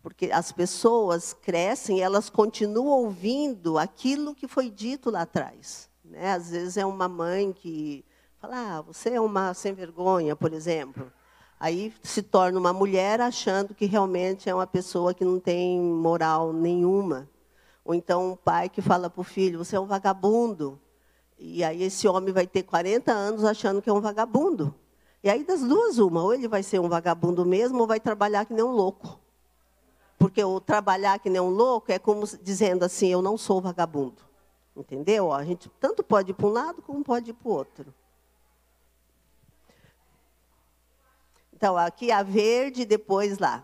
[0.02, 5.88] Porque as pessoas crescem, elas continuam ouvindo aquilo que foi dito lá atrás.
[6.04, 6.32] Né?
[6.32, 8.04] Às vezes é uma mãe que
[8.42, 11.14] fala, ah, você é uma sem vergonha, por exemplo.
[11.60, 16.52] Aí se torna uma mulher achando que realmente é uma pessoa que não tem moral
[16.52, 17.30] nenhuma.
[17.90, 20.80] Ou então um pai que fala para o filho, você é um vagabundo.
[21.40, 24.76] E aí esse homem vai ter 40 anos achando que é um vagabundo.
[25.24, 28.46] E aí das duas, uma, ou ele vai ser um vagabundo mesmo, ou vai trabalhar
[28.46, 29.20] que nem um louco.
[30.20, 34.22] Porque o trabalhar que nem um louco é como dizendo assim, eu não sou vagabundo.
[34.78, 35.34] Entendeu?
[35.34, 37.92] A gente tanto pode ir para um lado como pode ir para o outro.
[41.52, 43.64] Então, aqui a verde, depois lá.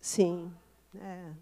[0.00, 0.52] Sim.
[0.94, 1.32] É.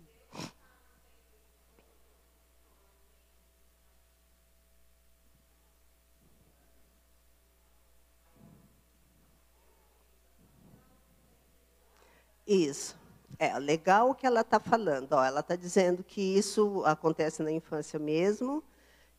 [12.46, 12.96] Isso.
[13.38, 15.12] É legal o que ela está falando.
[15.12, 18.64] Ó, ela está dizendo que isso acontece na infância mesmo,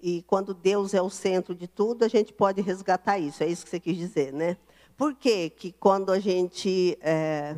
[0.01, 3.43] e quando Deus é o centro de tudo, a gente pode resgatar isso.
[3.43, 4.57] É isso que você quis dizer, né?
[4.97, 7.55] Por que, que quando a gente é,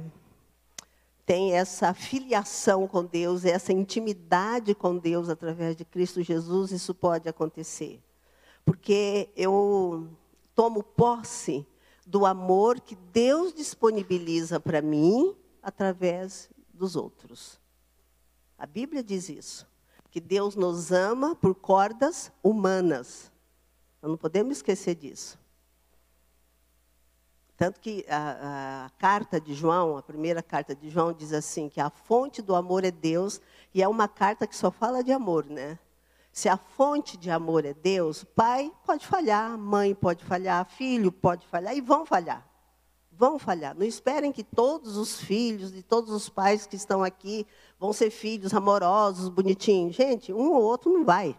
[1.32, 7.30] tem essa filiação com Deus, essa intimidade com Deus através de Cristo Jesus, isso pode
[7.30, 8.04] acontecer.
[8.66, 10.10] Porque eu
[10.54, 11.66] tomo posse
[12.06, 17.58] do amor que Deus disponibiliza para mim através dos outros.
[18.58, 19.66] A Bíblia diz isso.
[20.10, 23.32] que Deus nos ama por cordas humanas.
[24.02, 25.40] Nós não podemos esquecer disso.
[27.62, 31.80] Tanto que a, a, carta de João, a primeira carta de João, diz assim: que
[31.80, 33.40] a fonte do amor é Deus,
[33.72, 35.78] e é uma carta que só fala de amor, né?
[36.34, 41.46] Se a fonte de amor é Deus, pai pode falhar, mãe pode falhar, filho pode
[41.46, 42.44] falhar, e vão falhar.
[43.12, 43.76] Vão falhar.
[43.76, 47.46] Não esperem que todos os filhos de todos os pais que estão aqui
[47.80, 49.96] vão ser filhos amorosos, bonitinhos.
[49.96, 51.38] Gente, um ou outro não vai.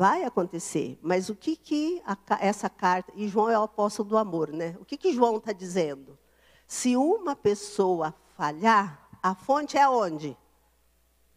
[0.00, 0.98] Vai acontecer.
[1.02, 3.12] Mas o que, que a, essa carta.
[3.14, 4.74] E João é o apóstolo do amor, né?
[4.80, 6.18] O que, que João está dizendo?
[6.66, 10.34] Se uma pessoa falhar, a fonte é onde?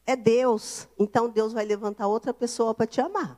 [0.05, 0.87] É Deus.
[0.97, 3.37] Então Deus vai levantar outra pessoa para te amar.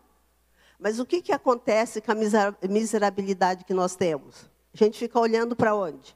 [0.77, 4.47] Mas o que, que acontece com a miserabilidade que nós temos?
[4.75, 6.15] A gente fica olhando para onde?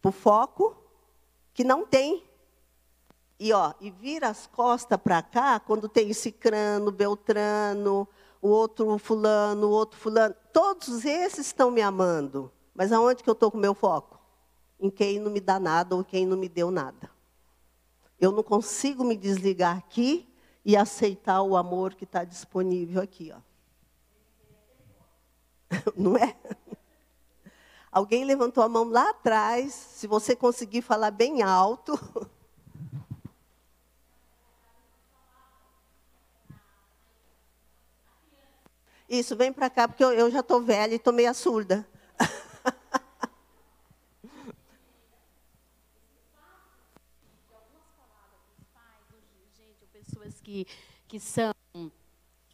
[0.00, 0.76] Para o foco
[1.54, 2.28] que não tem.
[3.38, 8.08] E, ó, e vira as costas para cá quando tem cicrano, beltrano,
[8.42, 10.34] o outro fulano, o outro fulano.
[10.52, 12.52] Todos esses estão me amando.
[12.74, 14.18] Mas aonde que eu estou com o meu foco?
[14.80, 17.08] Em quem não me dá nada ou quem não me deu nada.
[18.18, 20.28] Eu não consigo me desligar aqui
[20.64, 23.32] e aceitar o amor que está disponível aqui.
[23.32, 23.40] Ó.
[25.96, 26.36] Não é?
[27.90, 29.72] Alguém levantou a mão lá atrás.
[29.72, 31.98] Se você conseguir falar bem alto.
[39.12, 41.86] Isso, vem para cá, porque eu, eu já estou velha e estou meio surda.
[49.92, 50.66] pessoas que,
[51.06, 51.52] que são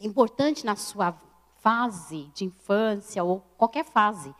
[0.01, 1.17] importantes na sua
[1.61, 4.35] fase de infância ou qualquer fase,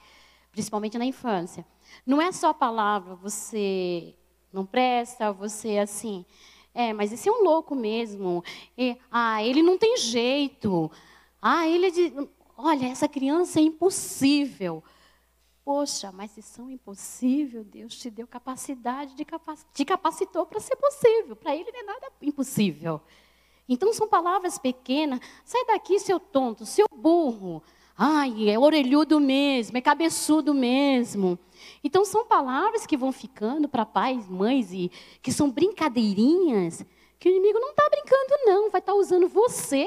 [0.52, 1.66] principalmente na infância.
[2.06, 4.14] Não é só a palavra, você
[4.52, 6.26] não presta, você assim,
[6.74, 8.44] é, mas esse é um louco mesmo.
[8.78, 10.92] E, ah, ele não tem jeito.
[11.42, 12.14] Ah, ele é de.
[12.58, 14.84] Olha, essa criança é impossível.
[15.64, 19.60] Poxa, mas se são impossível, Deus te deu capacidade, de capac...
[19.74, 21.36] te capacitou para ser possível.
[21.36, 23.00] Para ele não é nada impossível.
[23.68, 25.20] Então são palavras pequenas.
[25.46, 27.62] Sai daqui, seu tonto, seu burro.
[27.96, 31.38] Ai, é orelhudo mesmo, é cabeçudo mesmo.
[31.84, 34.90] Então são palavras que vão ficando para pais, mães e
[35.22, 36.86] que são brincadeirinhas
[37.20, 39.86] que o inimigo não está brincando não, vai estar tá usando você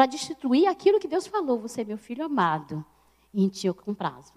[0.00, 1.58] para destituir aquilo que Deus falou.
[1.58, 2.82] Você é meu filho amado,
[3.34, 4.32] e em ti eu prazo.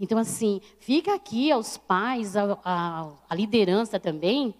[0.00, 4.52] Então, assim, fica aqui aos pais, a, a, a liderança também,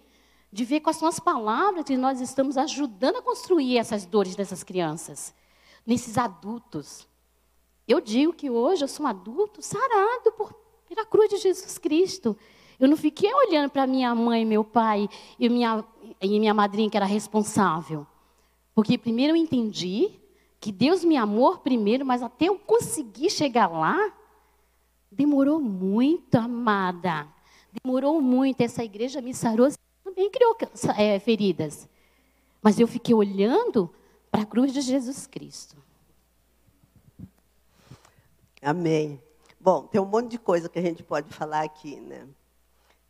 [0.49, 5.35] de ver são as palavras que nós estamos ajudando a construir essas dores dessas crianças,
[5.85, 7.05] nesses adultos.
[7.85, 10.53] Eu digo que hoje eu sou um adulto sarado por,
[10.87, 12.33] pela cruz de Jesus Cristo.
[12.79, 15.83] Eu não fiquei olhando para minha mãe, meu pai e minha,
[16.21, 18.07] e minha madrinha que era responsável.
[18.73, 20.17] Porque primeiro eu entendi
[20.59, 24.13] que Deus me amou primeiro, mas até eu conseguir chegar lá,
[25.11, 27.27] demorou muito, amada.
[27.83, 28.61] Demorou muito.
[28.61, 29.69] Essa igreja me sarou,
[30.03, 30.57] também criou
[30.97, 31.87] é, feridas.
[32.61, 33.89] Mas eu fiquei olhando
[34.29, 35.77] para a cruz de Jesus Cristo.
[38.61, 39.21] Amém.
[39.59, 42.27] Bom, tem um monte de coisa que a gente pode falar aqui, né?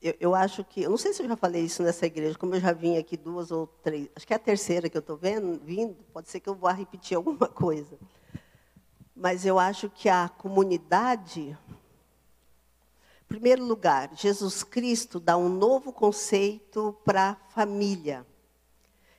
[0.02, 2.56] Eu, eu, acho que, eu não sei se eu já falei isso nessa igreja, como
[2.56, 5.18] eu já vim aqui duas ou três, acho que é a terceira que eu estou
[5.18, 7.98] vindo, pode ser que eu vá repetir alguma coisa.
[9.16, 11.58] Mas eu acho que a comunidade, em
[13.28, 18.26] primeiro lugar, Jesus Cristo dá um novo conceito para família.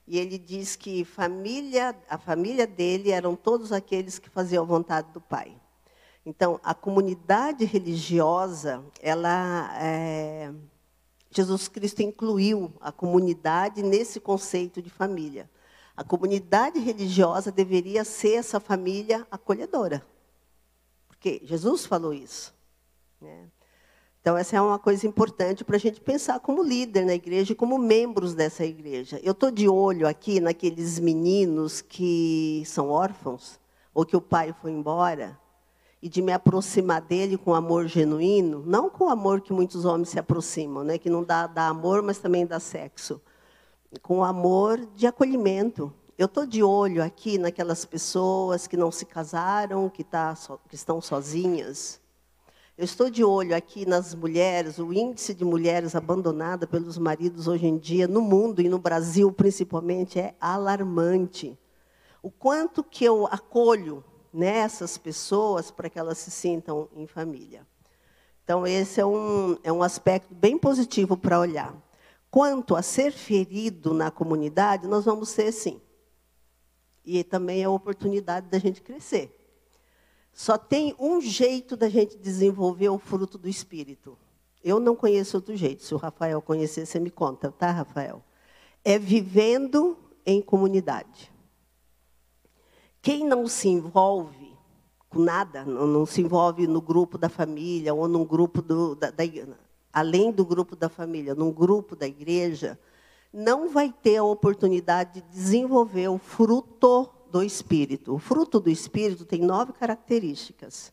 [0.07, 5.13] E ele diz que família, a família dele eram todos aqueles que faziam a vontade
[5.13, 5.55] do Pai.
[6.25, 10.53] Então, a comunidade religiosa, ela, é,
[11.31, 15.49] Jesus Cristo incluiu a comunidade nesse conceito de família.
[15.97, 20.05] A comunidade religiosa deveria ser essa família acolhedora.
[21.07, 22.55] Porque Jesus falou isso.
[23.21, 23.49] Né?
[24.21, 27.57] Então, essa é uma coisa importante para a gente pensar como líder na igreja e
[27.57, 29.19] como membros dessa igreja.
[29.23, 33.59] Eu estou de olho aqui naqueles meninos que são órfãos,
[33.95, 35.39] ou que o pai foi embora,
[36.03, 40.09] e de me aproximar dele com amor genuíno, não com o amor que muitos homens
[40.09, 43.21] se aproximam, né, que não dá, dá amor, mas também dá sexo,
[44.03, 45.93] com amor de acolhimento.
[46.17, 50.75] Eu estou de olho aqui naquelas pessoas que não se casaram, que, tá so, que
[50.75, 52.01] estão sozinhas.
[52.77, 57.67] Eu estou de olho aqui nas mulheres, o índice de mulheres abandonadas pelos maridos hoje
[57.67, 61.59] em dia, no mundo e no Brasil principalmente, é alarmante.
[62.23, 64.03] O quanto que eu acolho
[64.33, 67.67] nessas pessoas para que elas se sintam em família.
[68.45, 71.75] Então, esse é um, é um aspecto bem positivo para olhar.
[72.31, 75.81] Quanto a ser ferido na comunidade, nós vamos ser sim.
[77.05, 79.37] E também é a oportunidade da gente crescer.
[80.33, 84.17] Só tem um jeito da gente desenvolver o fruto do Espírito.
[84.63, 85.83] Eu não conheço outro jeito.
[85.83, 88.23] Se o Rafael conhecer, você me conta, tá, Rafael?
[88.85, 91.33] É vivendo em comunidade.
[93.03, 94.51] Quem não se envolve
[95.09, 99.11] com nada, não, não se envolve no grupo da família ou num grupo do, da,
[99.11, 99.25] da,
[99.93, 102.79] além do grupo da família, num grupo da igreja,
[103.33, 108.15] não vai ter a oportunidade de desenvolver o fruto do Espírito.
[108.15, 110.93] O fruto do Espírito tem nove características.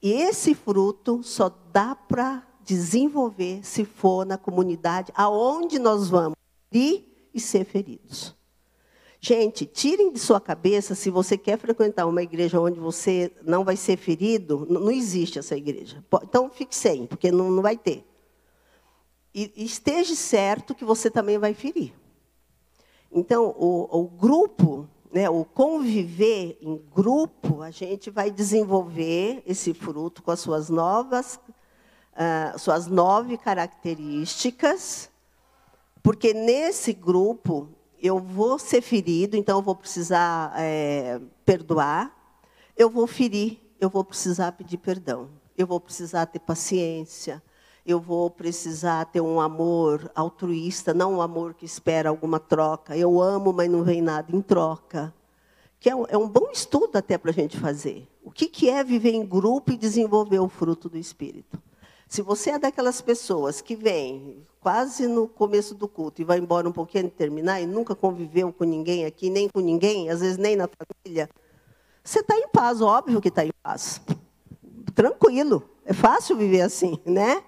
[0.00, 6.36] E esse fruto só dá para desenvolver se for na comunidade aonde nós vamos
[6.70, 8.34] ir e ser feridos.
[9.24, 13.76] Gente, tirem de sua cabeça se você quer frequentar uma igreja onde você não vai
[13.76, 16.04] ser ferido, não existe essa igreja.
[16.24, 18.04] Então fique sem, porque não, não vai ter.
[19.32, 21.94] E esteja certo que você também vai ferir.
[23.12, 30.20] Então, o, o grupo, né, o conviver em grupo, a gente vai desenvolver esse fruto
[30.20, 31.38] com as suas novas,
[32.14, 35.08] uh, suas nove características,
[36.02, 37.68] porque nesse grupo
[38.02, 42.12] eu vou ser ferido, então eu vou precisar é, perdoar,
[42.76, 47.40] eu vou ferir, eu vou precisar pedir perdão, eu vou precisar ter paciência,
[47.86, 52.96] eu vou precisar ter um amor altruísta, não um amor que espera alguma troca.
[52.96, 55.12] Eu amo, mas não vem nada em troca.
[55.80, 58.08] Que é um, é um bom estudo até para a gente fazer.
[58.22, 61.60] O que, que é viver em grupo e desenvolver o fruto do Espírito?
[62.08, 66.68] Se você é daquelas pessoas que vem quase no começo do culto e vai embora
[66.68, 70.38] um pouquinho de terminar e nunca conviveu com ninguém aqui, nem com ninguém, às vezes
[70.38, 71.28] nem na família,
[72.02, 74.00] você está em paz, óbvio que está em paz.
[74.94, 75.68] Tranquilo.
[75.84, 77.42] É fácil viver assim, né?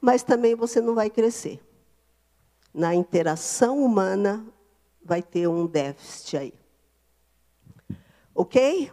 [0.00, 1.60] Mas também você não vai crescer.
[2.72, 4.46] Na interação humana
[5.02, 6.54] vai ter um déficit aí.
[8.34, 8.92] Ok?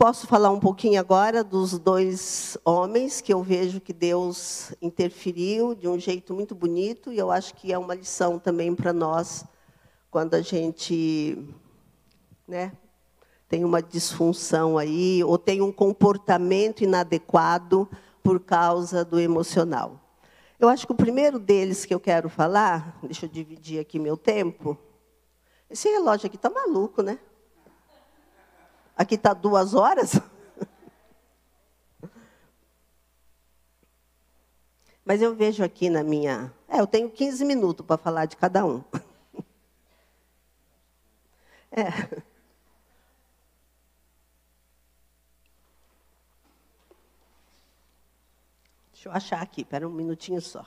[0.00, 5.86] Posso falar um pouquinho agora dos dois homens que eu vejo que Deus interferiu de
[5.86, 9.44] um jeito muito bonito e eu acho que é uma lição também para nós
[10.10, 11.36] quando a gente,
[12.48, 12.72] né,
[13.46, 17.86] tem uma disfunção aí ou tem um comportamento inadequado
[18.22, 20.00] por causa do emocional.
[20.58, 24.16] Eu acho que o primeiro deles que eu quero falar, deixa eu dividir aqui meu
[24.16, 24.78] tempo.
[25.68, 27.18] Esse relógio aqui está maluco, né?
[29.00, 30.12] Aqui está duas horas.
[35.02, 36.52] Mas eu vejo aqui na minha.
[36.68, 38.84] É, eu tenho 15 minutos para falar de cada um.
[41.72, 41.84] É.
[48.92, 50.66] Deixa eu achar aqui, espera um minutinho só.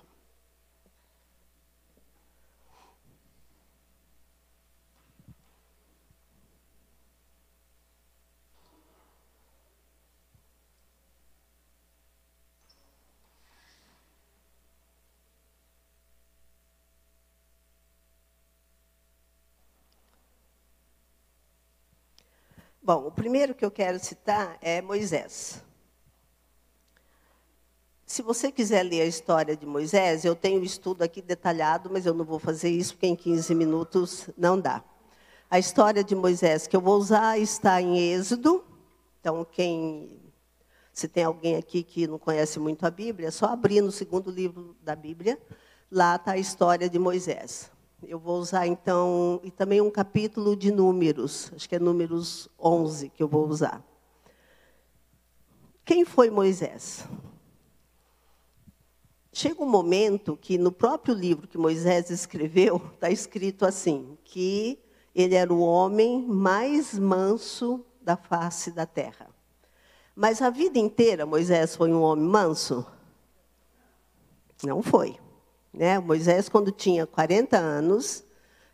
[22.86, 25.64] Bom, o primeiro que eu quero citar é Moisés.
[28.06, 32.06] Se você quiser ler a história de Moisés, eu tenho um estudo aqui detalhado, mas
[32.06, 34.84] eu não vou fazer isso porque em 15 minutos não dá.
[35.50, 38.66] A história de Moisés que eu vou usar está em Êxodo.
[39.22, 40.20] Então, quem
[40.92, 44.30] se tem alguém aqui que não conhece muito a Bíblia, é só abrir no segundo
[44.30, 45.40] livro da Bíblia.
[45.90, 47.72] Lá está a história de Moisés.
[48.08, 53.10] Eu vou usar, então, e também um capítulo de números, acho que é números 11
[53.10, 53.84] que eu vou usar.
[55.86, 57.06] Quem foi Moisés?
[59.32, 64.80] Chega um momento que no próprio livro que Moisés escreveu, está escrito assim, que
[65.16, 69.30] ele era o homem mais manso da face da terra.
[70.16, 72.86] Mas a vida inteira Moisés foi um homem manso?
[74.64, 75.23] Não foi.
[75.74, 75.98] Né?
[75.98, 78.24] Moisés, quando tinha 40 anos,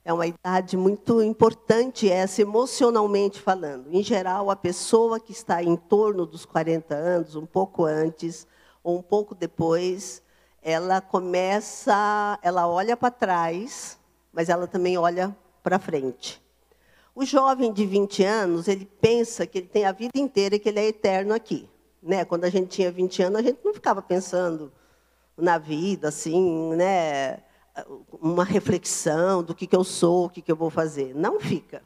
[0.04, 3.88] é uma idade muito importante essa, emocionalmente falando.
[3.94, 8.46] Em geral, a pessoa que está em torno dos 40 anos, um pouco antes
[8.84, 10.22] ou um pouco depois,
[10.62, 13.98] ela começa, ela olha para trás,
[14.34, 16.42] mas ela também olha para frente.
[17.16, 20.70] O jovem de 20 anos, ele pensa que ele tem a vida inteira e que
[20.70, 21.70] ele é eterno aqui.
[22.02, 22.24] Né?
[22.26, 24.72] Quando a gente tinha 20 anos, a gente não ficava pensando
[25.42, 27.40] na vida, assim, né?
[28.22, 31.16] uma reflexão do que, que eu sou, o que, que eu vou fazer.
[31.16, 31.82] Não fica.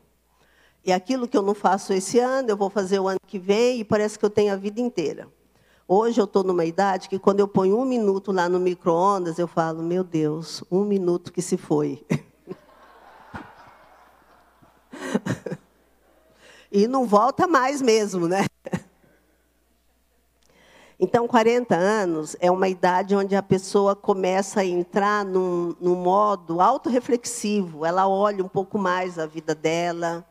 [0.84, 3.80] E aquilo que eu não faço esse ano, eu vou fazer o ano que vem
[3.80, 5.28] e parece que eu tenho a vida inteira.
[5.88, 9.48] Hoje eu estou numa idade que quando eu ponho um minuto lá no micro-ondas, eu
[9.48, 12.04] falo, meu Deus, um minuto que se foi.
[16.76, 18.48] E não volta mais mesmo, né?
[21.06, 26.62] Então, 40 anos é uma idade onde a pessoa começa a entrar num, num modo
[26.62, 27.86] autorreflexivo.
[27.86, 30.26] Ela olha um pouco mais a vida dela.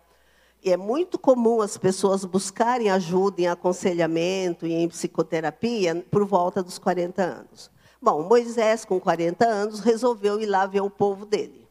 [0.64, 6.62] E é muito comum as pessoas buscarem ajuda em aconselhamento e em psicoterapia por volta
[6.62, 7.70] dos 40 anos.
[8.00, 11.68] Bom, Moisés, com 40 anos, resolveu ir lá ver o povo dele.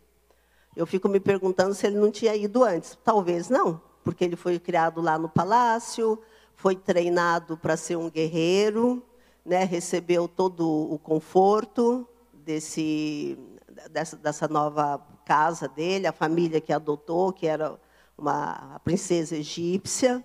[0.76, 2.96] Eu fico me perguntando se ele não tinha ido antes.
[3.04, 6.22] Talvez não, porque ele foi criado lá no palácio,
[6.56, 9.04] foi treinado para ser um guerreiro,
[9.46, 13.38] né, recebeu todo o conforto desse,
[13.90, 17.80] dessa, dessa nova casa dele, a família que adotou, que era
[18.18, 20.24] uma princesa egípcia.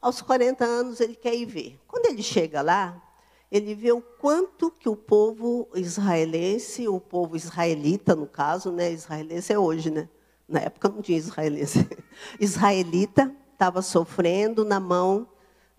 [0.00, 1.80] Aos 40 anos ele quer ir ver.
[1.86, 3.02] Quando ele chega lá,
[3.50, 9.52] ele vê o quanto que o povo israelense, o povo israelita, no caso, né, israelense
[9.52, 10.08] é hoje, né?
[10.48, 11.88] Na época não tinha israelense.
[12.38, 15.26] Israelita estava sofrendo na mão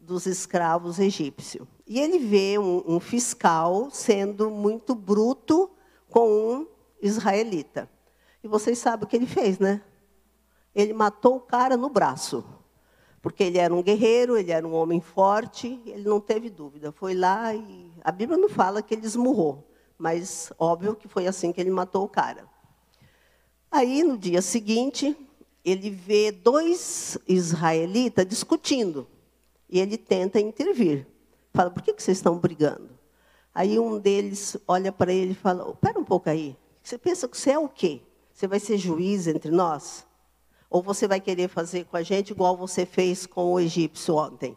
[0.07, 1.67] dos escravos egípcios.
[1.85, 5.69] E ele vê um, um fiscal sendo muito bruto
[6.09, 6.67] com um
[7.01, 7.89] israelita.
[8.41, 9.81] E vocês sabem o que ele fez, né?
[10.73, 12.43] Ele matou o cara no braço.
[13.21, 16.93] Porque ele era um guerreiro, ele era um homem forte, ele não teve dúvida.
[16.93, 17.91] Foi lá e.
[18.01, 22.05] A Bíblia não fala que ele esmurrou, mas óbvio que foi assim que ele matou
[22.05, 22.47] o cara.
[23.69, 25.17] Aí, no dia seguinte,
[25.65, 29.05] ele vê dois israelitas discutindo.
[29.69, 31.05] E ele tenta intervir.
[31.53, 32.89] Fala, por que, que vocês estão brigando?
[33.53, 36.55] Aí um deles olha para ele e fala, espera um pouco aí.
[36.83, 38.01] Você pensa que você é o quê?
[38.31, 40.05] Você vai ser juiz entre nós?
[40.69, 44.55] Ou você vai querer fazer com a gente igual você fez com o egípcio ontem?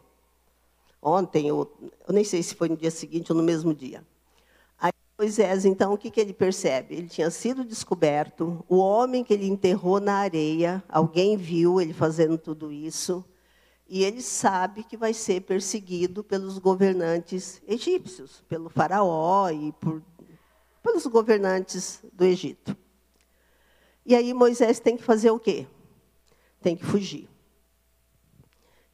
[1.01, 1.69] Ontem, eu,
[2.07, 4.05] eu nem sei se foi no dia seguinte ou no mesmo dia.
[4.77, 6.95] Aí Moisés, então, o que, que ele percebe?
[6.95, 12.37] Ele tinha sido descoberto, o homem que ele enterrou na areia, alguém viu ele fazendo
[12.37, 13.25] tudo isso,
[13.93, 20.01] e ele sabe que vai ser perseguido pelos governantes egípcios, pelo faraó e por,
[20.81, 22.73] pelos governantes do Egito.
[24.05, 25.67] E aí Moisés tem que fazer o quê?
[26.61, 27.27] Tem que fugir.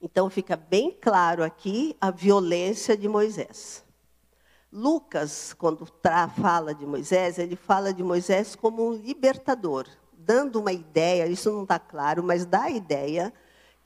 [0.02, 3.86] Então fica bem claro aqui a violência de Moisés.
[4.72, 5.88] Lucas, quando
[6.41, 11.62] fala de Moisés, ele fala de Moisés como um libertador, dando uma ideia, isso não
[11.62, 13.32] está claro, mas dá a ideia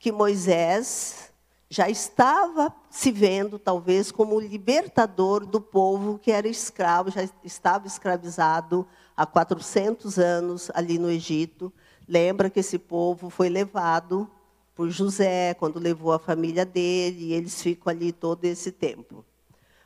[0.02, 1.32] que Moisés
[1.70, 8.84] já estava se vendo, talvez, como libertador do povo que era escravo, já estava escravizado
[9.16, 11.72] há 400 anos ali no Egito.
[12.08, 14.28] Lembra que esse povo foi levado
[14.74, 19.24] por José, quando levou a família dele, e eles ficam ali todo esse tempo.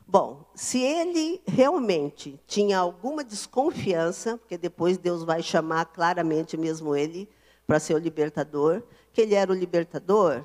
[0.07, 7.29] Bom, se ele realmente tinha alguma desconfiança, porque depois Deus vai chamar claramente mesmo ele
[7.67, 8.83] para ser o libertador,
[9.17, 10.45] que ele era o libertador,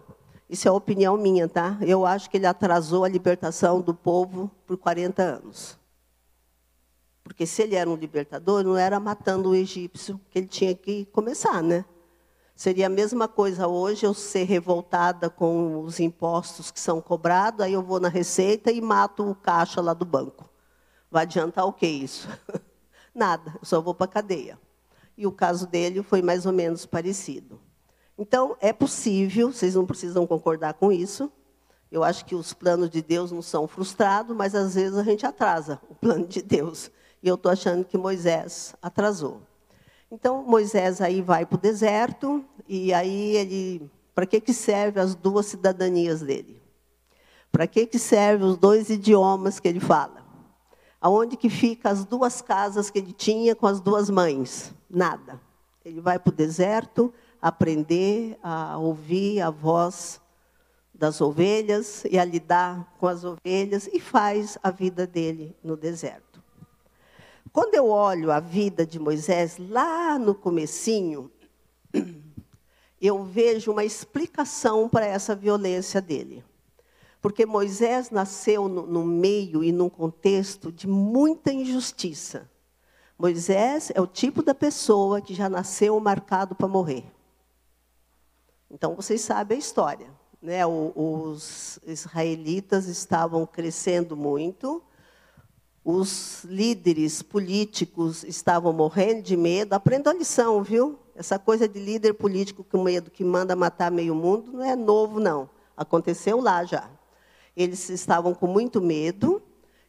[0.50, 1.78] isso é opinião minha, tá?
[1.82, 5.78] Eu acho que ele atrasou a libertação do povo por 40 anos.
[7.22, 11.04] Porque se ele era um libertador, não era matando o egípcio que ele tinha que
[11.08, 11.84] começar, né?
[12.56, 17.74] Seria a mesma coisa hoje eu ser revoltada com os impostos que são cobrados, aí
[17.74, 20.50] eu vou na receita e mato o caixa lá do banco.
[21.12, 22.30] Vai adiantar o que isso?
[23.14, 24.58] Nada, eu só vou para a cadeia.
[25.18, 27.60] E o caso dele foi mais ou menos parecido.
[28.22, 31.32] Então, é possível, vocês não precisam concordar com isso.
[31.92, 35.26] Eu acho que os planos de Deus não são frustrados, mas às vezes a gente
[35.26, 36.92] atrasa o plano de Deus.
[37.24, 39.42] E eu estou achando que Moisés atrasou.
[40.12, 43.90] Então, Moisés aí vai para o deserto, e aí ele.
[44.14, 46.62] Para que, que serve as duas cidadanias dele?
[47.52, 50.24] Para que, que serve os dois idiomas que ele fala?
[51.02, 54.76] Aonde que fica as duas casas que ele tinha com as duas mães?
[54.88, 55.42] Nada.
[55.84, 57.12] Ele vai para o deserto,
[57.42, 60.22] aprender a ouvir a voz
[60.94, 66.44] das ovelhas e a lidar com as ovelhas e faz a vida dele no deserto.
[67.52, 71.32] Quando eu olho a vida de Moisés lá no comecinho,
[73.02, 76.44] eu vejo uma explicação para essa violência dele.
[77.20, 82.50] Porque Moisés nasceu no, no meio e num contexto de muita injustiça.
[83.18, 87.04] Moisés é o tipo da pessoa que já nasceu marcado para morrer.
[88.74, 90.08] Então, vocês sabem a história.
[90.42, 90.66] Né?
[90.66, 94.82] os israelitas estavam crescendo muito,
[95.86, 99.74] os líderes políticos estavam morrendo de medo.
[99.74, 100.98] Aprenda a lição, viu?
[101.16, 105.20] Essa coisa de líder político com medo que manda matar meio mundo não é novo,
[105.20, 105.48] não.
[105.78, 106.90] Aconteceu lá já.
[107.56, 109.44] Eles estavam com muito medo.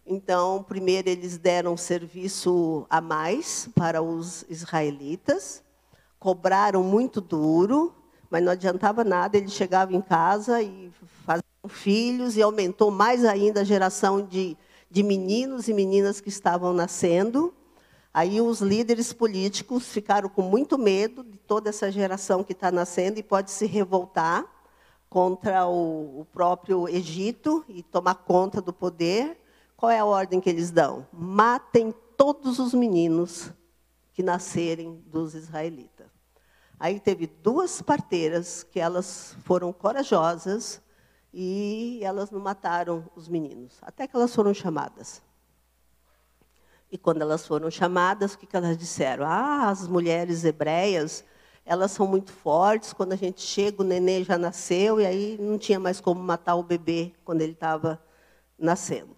[0.05, 5.63] Então, primeiro eles deram serviço a mais para os israelitas,
[6.19, 7.95] cobraram muito duro,
[8.33, 10.91] mas não adiantava nada, ele chegava em casa e
[11.23, 14.57] fazia filhos e aumentou mais ainda a geração de,
[14.91, 17.53] de meninos e meninas que estavam nascendo.
[18.13, 23.19] Aí os líderes políticos ficaram com muito medo de toda essa geração que está nascendo
[23.19, 24.47] e pode se revoltar
[25.11, 29.39] contra o, o próprio Egito e tomar conta do poder.
[29.77, 31.07] Qual é a ordem que eles dão?
[31.13, 33.53] Matem todos os meninos
[34.15, 36.22] que nascerem dos israelitas.
[36.79, 40.81] Aí teve duas parteiras que elas foram corajosas
[41.33, 45.23] e elas não mataram os meninos, até que elas foram chamadas.
[46.91, 49.25] E quando elas foram chamadas, o que elas disseram?
[49.25, 51.25] Ah, as mulheres hebreias,
[51.65, 52.93] elas são muito fortes.
[52.93, 56.55] Quando a gente chega, o neném já nasceu e aí não tinha mais como matar
[56.55, 57.99] o bebê quando ele estava
[58.59, 59.17] nascendo.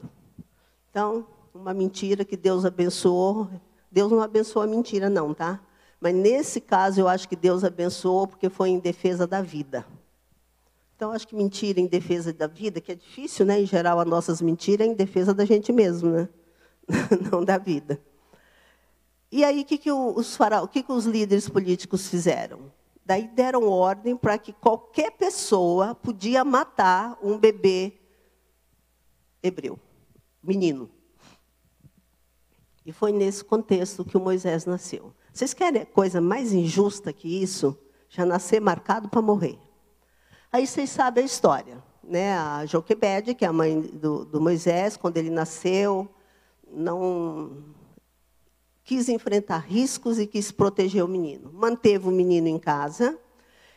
[0.89, 3.51] Então, uma mentira que Deus abençoou.
[3.91, 5.61] Deus não abençoou a mentira, não, tá?
[6.05, 9.87] Mas nesse caso eu acho que Deus abençoou porque foi em defesa da vida.
[10.95, 13.59] Então, acho que mentira em defesa da vida, que é difícil, né?
[13.59, 16.29] Em geral, as nossas mentiras é em defesa da gente mesmo, né?
[17.33, 17.99] Não da vida.
[19.33, 20.37] E aí, que, que, os,
[20.71, 22.71] que, que os líderes políticos fizeram?
[23.03, 27.95] Daí deram ordem para que qualquer pessoa podia matar um bebê
[29.43, 29.79] hebreu,
[30.43, 30.91] menino.
[32.85, 35.15] E foi nesse contexto que o Moisés nasceu.
[35.35, 37.77] Vocês querem coisa mais injusta que isso?
[38.09, 39.59] Já nascer marcado para morrer.
[40.53, 41.83] Aí vocês sabem a história.
[42.05, 42.39] Né?
[42.39, 46.09] A Joquebede, que é a mãe do, do Moisés, quando ele nasceu,
[46.73, 47.65] não
[48.85, 51.51] quis enfrentar riscos e quis proteger o menino.
[51.53, 53.19] Manteve o menino em casa.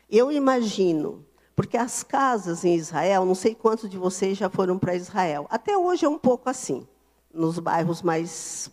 [0.08, 4.94] Eu imagino, porque as casas em Israel, não sei quantos de vocês já foram para
[4.94, 5.48] Israel.
[5.50, 6.88] Até hoje é um pouco assim,
[7.34, 8.70] nos bairros mais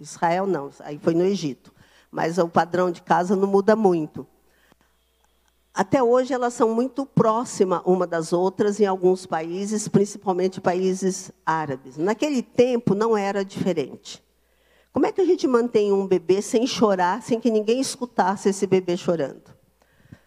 [0.00, 1.79] Israel não, aí foi no Egito.
[2.10, 4.26] Mas o padrão de casa não muda muito.
[5.72, 11.96] Até hoje elas são muito próximas uma das outras em alguns países, principalmente países árabes.
[11.96, 14.22] Naquele tempo não era diferente.
[14.92, 18.66] Como é que a gente mantém um bebê sem chorar, sem que ninguém escutasse esse
[18.66, 19.54] bebê chorando?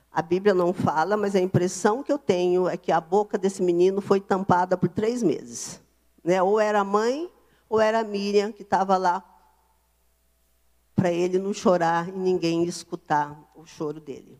[0.10, 3.62] A Bíblia não fala, mas a impressão que eu tenho é que a boca desse
[3.62, 5.82] menino foi tampada por três meses.
[6.24, 6.42] Né?
[6.42, 7.30] Ou era a mãe,
[7.68, 9.22] ou era a Miriam, que estava lá
[10.96, 14.40] para ele não chorar e ninguém escutar o choro dele.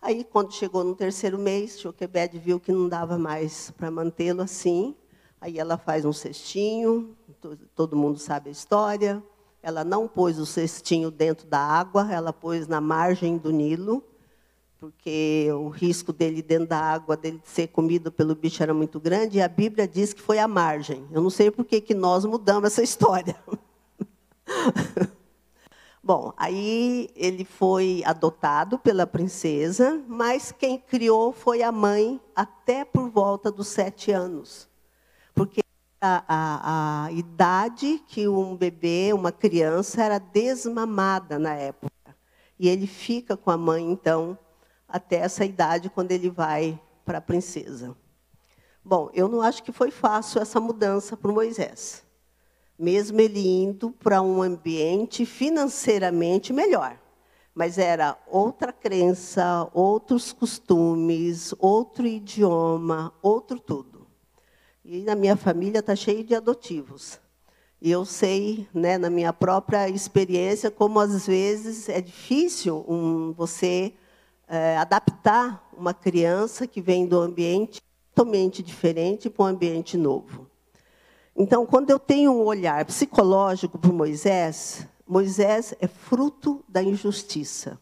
[0.00, 4.96] Aí, quando chegou no terceiro mês, Joquebed viu que não dava mais para mantê-lo assim.
[5.40, 7.16] Aí ela faz um cestinho,
[7.74, 9.22] todo mundo sabe a história.
[9.62, 14.04] Ela não pôs o cestinho dentro da água, ela pôs na margem do Nilo,
[14.80, 19.38] porque o risco dele dentro da água, dele ser comido pelo bicho era muito grande,
[19.38, 21.06] e a Bíblia diz que foi a margem.
[21.12, 23.36] Eu não sei por que, que nós mudamos essa história.
[26.04, 33.08] Bom, aí ele foi adotado pela princesa, mas quem criou foi a mãe até por
[33.08, 34.68] volta dos sete anos.
[35.32, 35.62] Porque
[36.00, 41.92] a, a, a idade que um bebê, uma criança, era desmamada na época.
[42.58, 44.36] E ele fica com a mãe, então,
[44.88, 47.96] até essa idade, quando ele vai para a princesa.
[48.84, 52.04] Bom, eu não acho que foi fácil essa mudança para Moisés
[52.78, 56.98] mesmo ele indo para um ambiente financeiramente melhor.
[57.54, 64.06] Mas era outra crença, outros costumes, outro idioma, outro tudo.
[64.84, 67.20] E na minha família está cheio de adotivos.
[67.80, 73.92] E eu sei, né, na minha própria experiência, como às vezes é difícil um, você
[74.48, 77.82] é, adaptar uma criança que vem do ambiente
[78.14, 80.46] totalmente diferente para um ambiente novo.
[81.34, 87.78] Então, quando eu tenho um olhar psicológico para Moisés, Moisés é fruto da injustiça.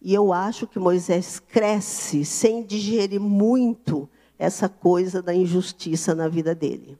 [0.00, 6.54] E eu acho que Moisés cresce sem digerir muito essa coisa da injustiça na vida
[6.54, 6.98] dele.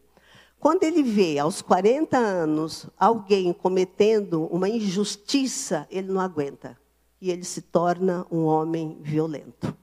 [0.59, 6.79] Quando ele vê aos 40 anos alguém cometendo uma injustiça, ele não aguenta.
[7.21, 9.77] E ele se torna um homem violento.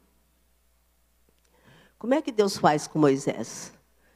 [1.97, 3.71] Como é que Deus faz com Moisés?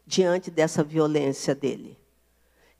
[0.08, 2.00] Diante dessa violência dele.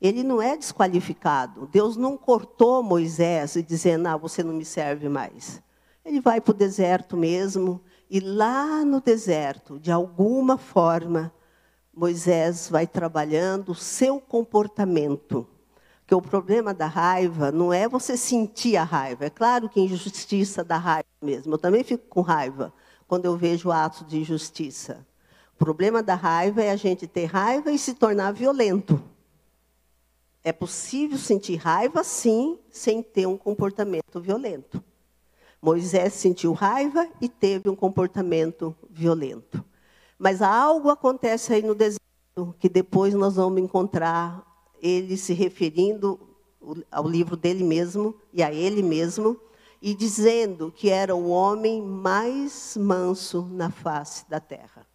[0.00, 1.68] Ele não é desqualificado.
[1.70, 5.62] Deus não cortou Moisés e dizendo, ah, você não me serve mais.
[6.04, 11.30] Ele vai para o deserto mesmo, e lá no deserto, de alguma forma,
[11.94, 15.46] Moisés vai trabalhando o seu comportamento.
[16.00, 19.26] Porque o problema da raiva não é você sentir a raiva.
[19.26, 21.52] É claro que injustiça dá raiva mesmo.
[21.52, 22.72] Eu também fico com raiva
[23.06, 25.06] quando eu vejo atos de injustiça.
[25.58, 29.02] O problema da raiva é a gente ter raiva e se tornar violento.
[30.44, 34.80] É possível sentir raiva, sim, sem ter um comportamento violento.
[35.60, 39.64] Moisés sentiu raiva e teve um comportamento violento.
[40.16, 44.46] Mas algo acontece aí no deserto que depois nós vamos encontrar
[44.80, 46.20] ele se referindo
[46.88, 49.36] ao livro dele mesmo e a ele mesmo
[49.82, 54.87] e dizendo que era o homem mais manso na face da terra.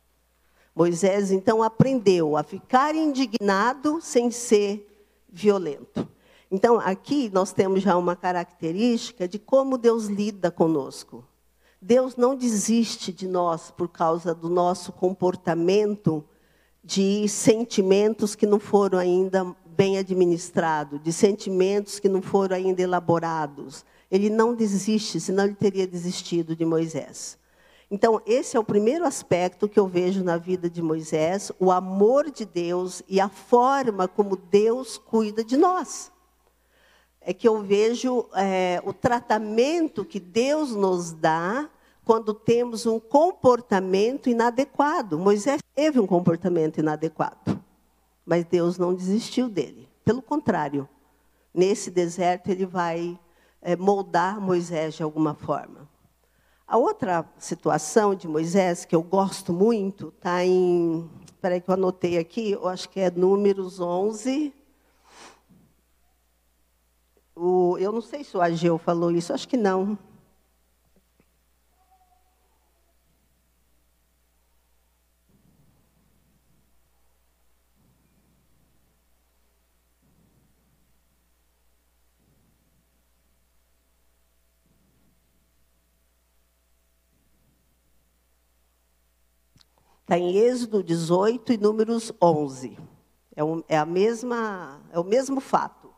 [0.76, 6.08] Moisés então aprendeu a ficar indignado sem ser violento.
[6.50, 11.24] Então, aqui nós temos já uma característica de como Deus lida conosco.
[11.82, 16.24] Deus não desiste de nós por causa do nosso comportamento
[16.84, 23.84] de sentimentos que não foram ainda bem administrados, de sentimentos que não foram ainda elaborados.
[24.12, 27.38] Ele não desiste, senão ele teria desistido de Moisés.
[27.94, 32.32] Então, esse é o primeiro aspecto que eu vejo na vida de Moisés, o amor
[32.32, 36.12] de Deus e a forma como Deus cuida de nós
[37.26, 41.70] é que eu vejo é, o tratamento que Deus nos dá
[42.04, 45.18] quando temos um comportamento inadequado.
[45.18, 47.64] Moisés teve um comportamento inadequado,
[48.26, 49.88] mas Deus não desistiu dele.
[50.04, 50.88] Pelo contrário,
[51.54, 53.18] nesse deserto ele vai
[53.62, 55.93] é, moldar Moisés de alguma forma.
[56.66, 61.10] A outra situação de Moisés que eu gosto muito está em.
[61.26, 64.54] Espera que eu anotei aqui, eu acho que é Números 11.
[67.36, 69.98] O, eu não sei se o Ageu falou isso, acho que não.
[90.14, 92.78] Está em Êxodo 18 e Números 11.
[93.36, 95.92] É, um, é, a mesma, é o mesmo fato.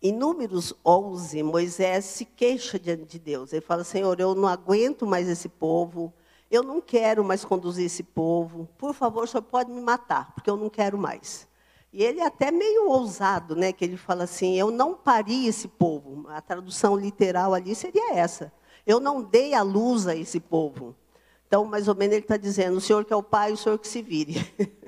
[0.00, 3.52] Em Números 11, Moisés se queixa diante de Deus.
[3.52, 6.14] Ele fala: Senhor, eu não aguento mais esse povo,
[6.48, 8.68] eu não quero mais conduzir esse povo.
[8.78, 11.48] Por favor, o senhor pode me matar, porque eu não quero mais.
[11.96, 13.72] E ele é até meio ousado, né?
[13.72, 16.26] Que ele fala assim: Eu não pari esse povo.
[16.28, 18.52] A tradução literal ali seria essa:
[18.86, 20.94] Eu não dei a luz a esse povo.
[21.46, 23.78] Então, mais ou menos, ele está dizendo: O senhor que é o pai, o senhor
[23.78, 24.34] que se vire.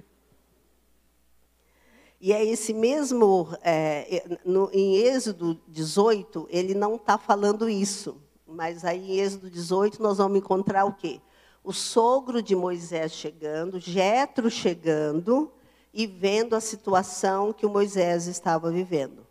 [2.20, 8.20] E é esse mesmo, é, no, em Êxodo 18, ele não está falando isso.
[8.44, 11.20] Mas aí em Êxodo 18 nós vamos encontrar o quê?
[11.62, 15.52] O sogro de Moisés chegando, Jetro chegando
[15.98, 19.26] e vendo a situação que o Moisés estava vivendo.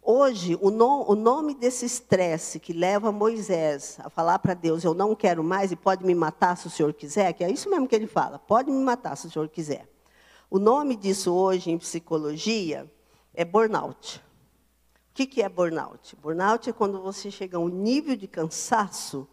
[0.00, 4.94] Hoje, o, no, o nome desse estresse que leva Moisés a falar para Deus: Eu
[4.94, 7.88] não quero mais e pode me matar se o senhor quiser, que é isso mesmo
[7.88, 9.88] que ele fala: pode me matar se o senhor quiser.
[10.48, 12.88] O nome disso hoje em psicologia
[13.34, 14.22] é burnout.
[15.10, 16.14] O que, é burnout?
[16.22, 19.26] Burnout é quando você chega a um nível de cansaço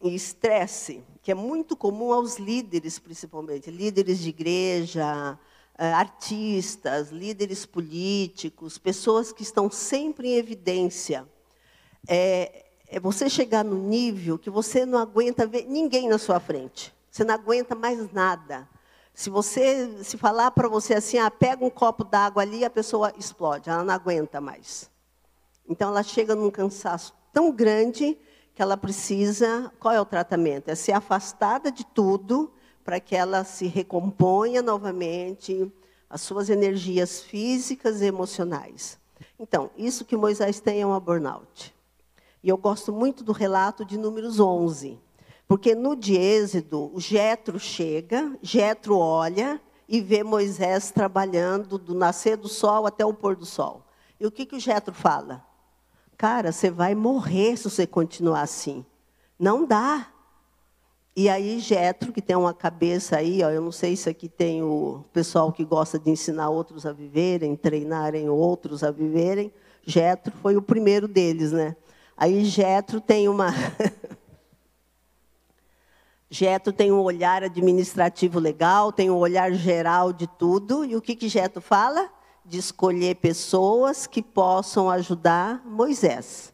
[0.00, 5.38] e estresse, que é muito comum aos líderes, principalmente, líderes de igreja,
[5.76, 11.26] eh, artistas, líderes políticos, pessoas que estão sempre em evidência.
[12.06, 16.94] É, é você chegar no nível que você não aguenta ver ninguém na sua frente.
[17.10, 18.68] Você não aguenta mais nada.
[19.12, 23.12] Se você se falar para você assim, ah, pega um copo d'água ali, a pessoa
[23.18, 24.88] explode, ela não aguenta mais.
[25.68, 28.16] Então ela chega num cansaço tão grande
[28.58, 30.68] que ela precisa, qual é o tratamento?
[30.68, 32.50] É ser afastada de tudo
[32.84, 35.72] para que ela se recomponha novamente
[36.10, 38.98] as suas energias físicas e emocionais.
[39.38, 41.72] Então, isso que Moisés tem é uma burnout.
[42.42, 44.98] E eu gosto muito do relato de Números 11.
[45.46, 52.48] Porque no de Êxodo, Jetro chega, Jetro olha e vê Moisés trabalhando do nascer do
[52.48, 53.84] sol até o pôr do sol.
[54.18, 55.46] E o que, que o Jetro fala?
[56.18, 58.84] Cara, você vai morrer se você continuar assim.
[59.38, 60.08] Não dá.
[61.14, 64.60] E aí Jetro, que tem uma cabeça aí, ó, eu não sei se aqui tem
[64.60, 69.52] o pessoal que gosta de ensinar outros a viverem, treinarem outros a viverem.
[69.86, 71.76] Jetro foi o primeiro deles, né?
[72.16, 73.50] Aí Jetro tem uma
[76.30, 80.84] Geto tem um olhar administrativo legal, tem um olhar geral de tudo.
[80.84, 82.10] E o que, que Geto fala?
[82.48, 86.52] De escolher pessoas que possam ajudar Moisés.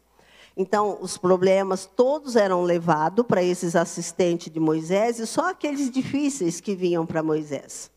[0.57, 6.59] Então, os problemas todos eram levados para esses assistentes de Moisés e só aqueles difíceis
[6.59, 7.89] que vinham para Moisés.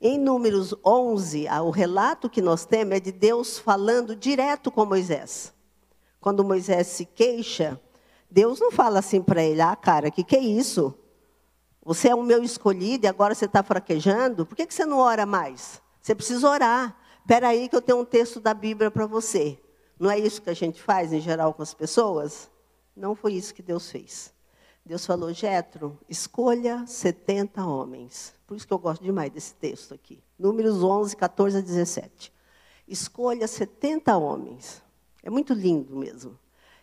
[0.00, 5.52] Em Números 11, o relato que nós temos é de Deus falando direto com Moisés.
[6.20, 7.80] Quando Moisés se queixa,
[8.30, 10.94] Deus não fala assim para ele: ah, cara, o que, que é isso?
[11.84, 14.46] Você é o meu escolhido e agora você está fraquejando?
[14.46, 15.82] Por que, que você não ora mais?
[16.00, 16.96] Você precisa orar.
[17.24, 19.58] Espera aí que eu tenho um texto da Bíblia para você.
[19.98, 22.50] Não é isso que a gente faz em geral com as pessoas?
[22.94, 24.30] Não foi isso que Deus fez.
[24.84, 28.34] Deus falou, Jetro, escolha 70 homens.
[28.46, 30.22] Por isso que eu gosto demais desse texto aqui.
[30.38, 32.30] Números 11, 14 a 17.
[32.86, 34.82] Escolha 70 homens.
[35.22, 36.38] É muito lindo mesmo.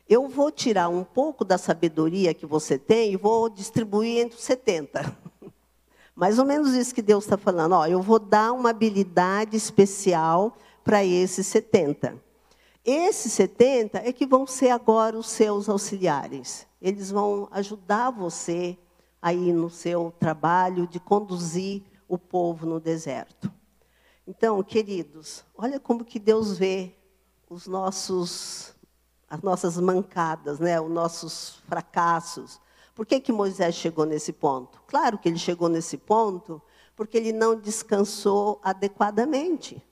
[0.09, 4.43] Eu vou tirar um pouco da sabedoria que você tem e vou distribuir entre os
[4.43, 5.15] 70.
[6.15, 7.73] Mais ou menos isso que Deus está falando.
[7.73, 12.15] Ó, eu vou dar uma habilidade especial para esses 70.
[12.83, 16.67] Esses 70 é que vão ser agora os seus auxiliares.
[16.81, 18.77] Eles vão ajudar você
[19.21, 23.51] aí no seu trabalho de conduzir o povo no deserto.
[24.27, 26.95] Então, queridos, olha como que Deus vê
[27.49, 28.75] os nossos
[29.29, 32.59] as nossas mancadas, né, os nossos fracassos.
[33.01, 34.79] Por que que Moisés chegou nesse ponto?
[34.85, 36.61] Claro que ele chegou nesse ponto
[36.95, 39.83] porque ele não descansou adequadamente.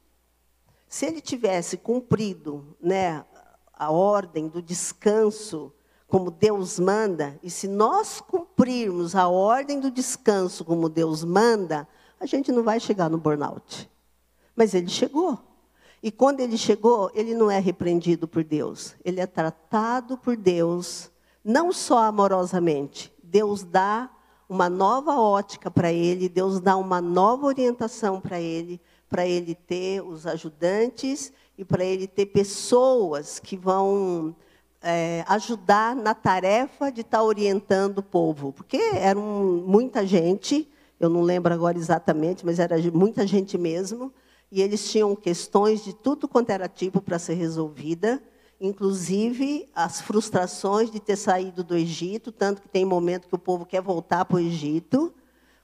[0.87, 3.25] Se ele tivesse cumprido né,
[3.73, 5.73] a ordem do descanso
[6.07, 11.87] como Deus manda, e se nós cumprirmos a ordem do descanso como Deus manda,
[12.19, 13.89] a gente não vai chegar no burnout.
[14.55, 15.35] Mas ele chegou.
[16.03, 21.09] E quando ele chegou, ele não é repreendido por Deus, ele é tratado por Deus,
[21.43, 23.13] não só amorosamente.
[23.23, 24.09] Deus dá
[24.47, 30.01] uma nova ótica para ele, Deus dá uma nova orientação para ele, para ele ter
[30.01, 34.35] os ajudantes e para ele ter pessoas que vão
[34.81, 38.53] é, ajudar na tarefa de estar tá orientando o povo.
[38.53, 40.67] Porque era muita gente,
[40.99, 44.11] eu não lembro agora exatamente, mas era muita gente mesmo,
[44.51, 48.21] e eles tinham questões de tudo quanto era tipo para ser resolvida,
[48.59, 53.65] inclusive as frustrações de ter saído do Egito, tanto que tem momento que o povo
[53.65, 55.13] quer voltar para o Egito,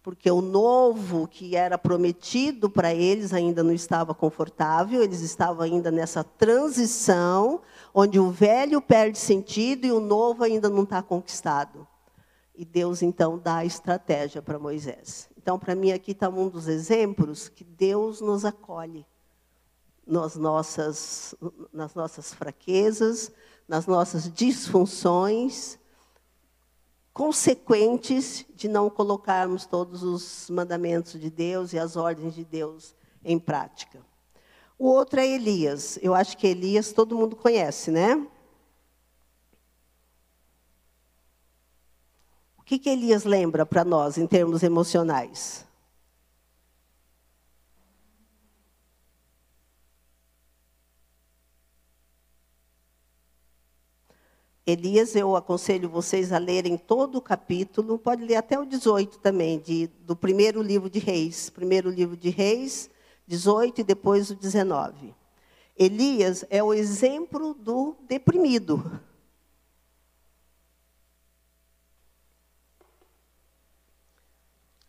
[0.01, 5.89] porque o novo que era prometido para eles ainda não estava confortável, eles estavam ainda
[5.91, 7.61] nessa transição,
[7.93, 11.87] onde o velho perde sentido e o novo ainda não está conquistado.
[12.55, 15.27] E Deus então dá a estratégia para Moisés.
[15.35, 19.05] Então, para mim, aqui está um dos exemplos que Deus nos acolhe
[20.05, 21.33] nas nossas,
[21.73, 23.31] nas nossas fraquezas,
[23.67, 25.79] nas nossas disfunções
[27.15, 32.93] consequentes de não colocarmos todos os mandamentos de Deus e as ordens de Deus
[33.23, 34.05] em prática.
[34.77, 35.97] O outro é Elias.
[36.01, 38.15] Eu acho que Elias todo mundo conhece, né?
[42.57, 45.64] O que, que Elias lembra para nós em termos emocionais?
[54.67, 59.59] Elias, eu aconselho vocês a lerem todo o capítulo, pode ler até o 18 também,
[59.59, 61.51] de, do primeiro livro de Reis.
[61.51, 62.89] Primeiro livro de Reis,
[63.27, 65.13] 18 e depois o 19.
[65.77, 68.99] Elias é o exemplo do deprimido.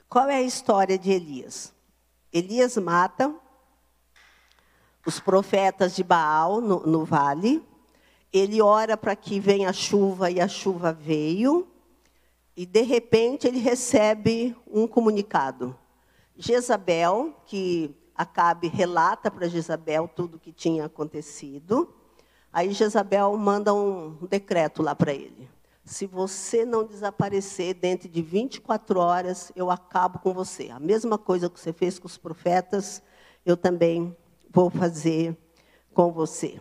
[0.09, 1.75] Qual é a história de Elias?
[2.33, 3.35] Elias mata
[5.05, 7.63] os profetas de Baal no, no vale
[8.33, 11.67] ele ora para que venha a chuva e a chuva veio.
[12.57, 15.77] E de repente ele recebe um comunicado.
[16.37, 21.95] Jezabel, que Acabe relata para Jezabel tudo o que tinha acontecido.
[22.51, 25.51] Aí Jezabel manda um decreto lá para ele.
[25.85, 30.71] Se você não desaparecer dentro de 24 horas, eu acabo com você.
[30.71, 33.03] A mesma coisa que você fez com os profetas,
[33.45, 34.17] eu também
[34.51, 35.37] vou fazer
[35.93, 36.59] com você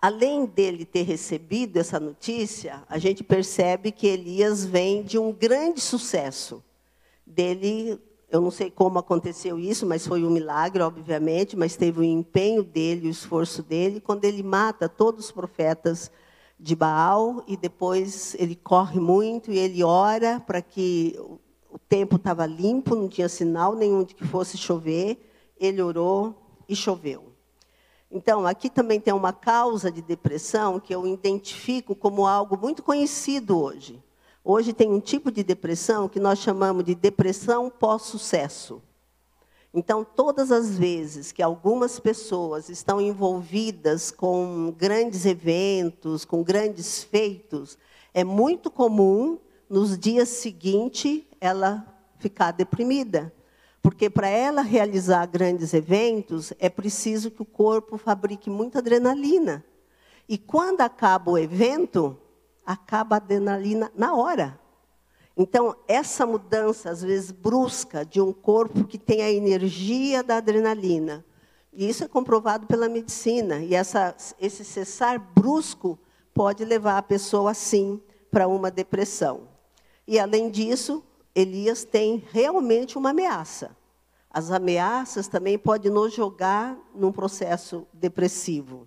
[0.00, 5.80] além dele ter recebido essa notícia, a gente percebe que Elias vem de um grande
[5.80, 6.62] sucesso.
[7.26, 8.00] Dele,
[8.30, 12.64] eu não sei como aconteceu isso, mas foi um milagre, obviamente, mas teve o empenho
[12.64, 16.10] dele, o esforço dele, quando ele mata todos os profetas
[16.58, 21.14] de Baal e depois ele corre muito e ele ora para que
[21.70, 25.18] o tempo estava limpo, não tinha sinal nenhum de que fosse chover.
[25.58, 26.34] Ele orou
[26.68, 27.29] e choveu.
[28.10, 33.56] Então, aqui também tem uma causa de depressão que eu identifico como algo muito conhecido
[33.56, 34.02] hoje.
[34.44, 38.82] Hoje tem um tipo de depressão que nós chamamos de depressão pós-sucesso.
[39.72, 47.78] Então, todas as vezes que algumas pessoas estão envolvidas com grandes eventos, com grandes feitos,
[48.12, 49.38] é muito comum
[49.68, 51.86] nos dias seguintes ela
[52.18, 53.32] ficar deprimida.
[53.82, 59.64] Porque para ela realizar grandes eventos, é preciso que o corpo fabrique muita adrenalina.
[60.28, 62.16] E quando acaba o evento,
[62.64, 64.60] acaba a adrenalina na hora.
[65.36, 71.24] Então, essa mudança, às vezes, brusca de um corpo que tem a energia da adrenalina,
[71.72, 75.98] e isso é comprovado pela medicina, e essa, esse cessar brusco
[76.34, 79.48] pode levar a pessoa, sim, para uma depressão.
[80.06, 81.02] E, além disso,
[81.34, 83.76] Elias tem realmente uma ameaça.
[84.30, 88.86] As ameaças também podem nos jogar num processo depressivo.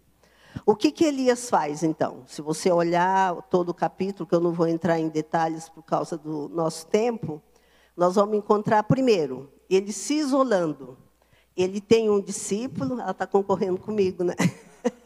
[0.65, 2.23] O que, que Elias faz, então?
[2.27, 6.17] Se você olhar todo o capítulo, que eu não vou entrar em detalhes por causa
[6.17, 7.41] do nosso tempo,
[7.97, 10.97] nós vamos encontrar, primeiro, ele se isolando.
[11.55, 14.35] Ele tem um discípulo, ela está concorrendo comigo, né?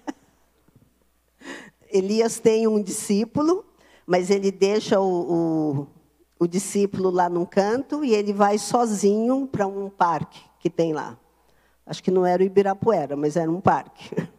[1.89, 3.65] Elias tem um discípulo,
[4.05, 5.88] mas ele deixa o, o,
[6.39, 11.18] o discípulo lá num canto e ele vai sozinho para um parque que tem lá.
[11.85, 14.15] Acho que não era o Ibirapuera, mas era um parque.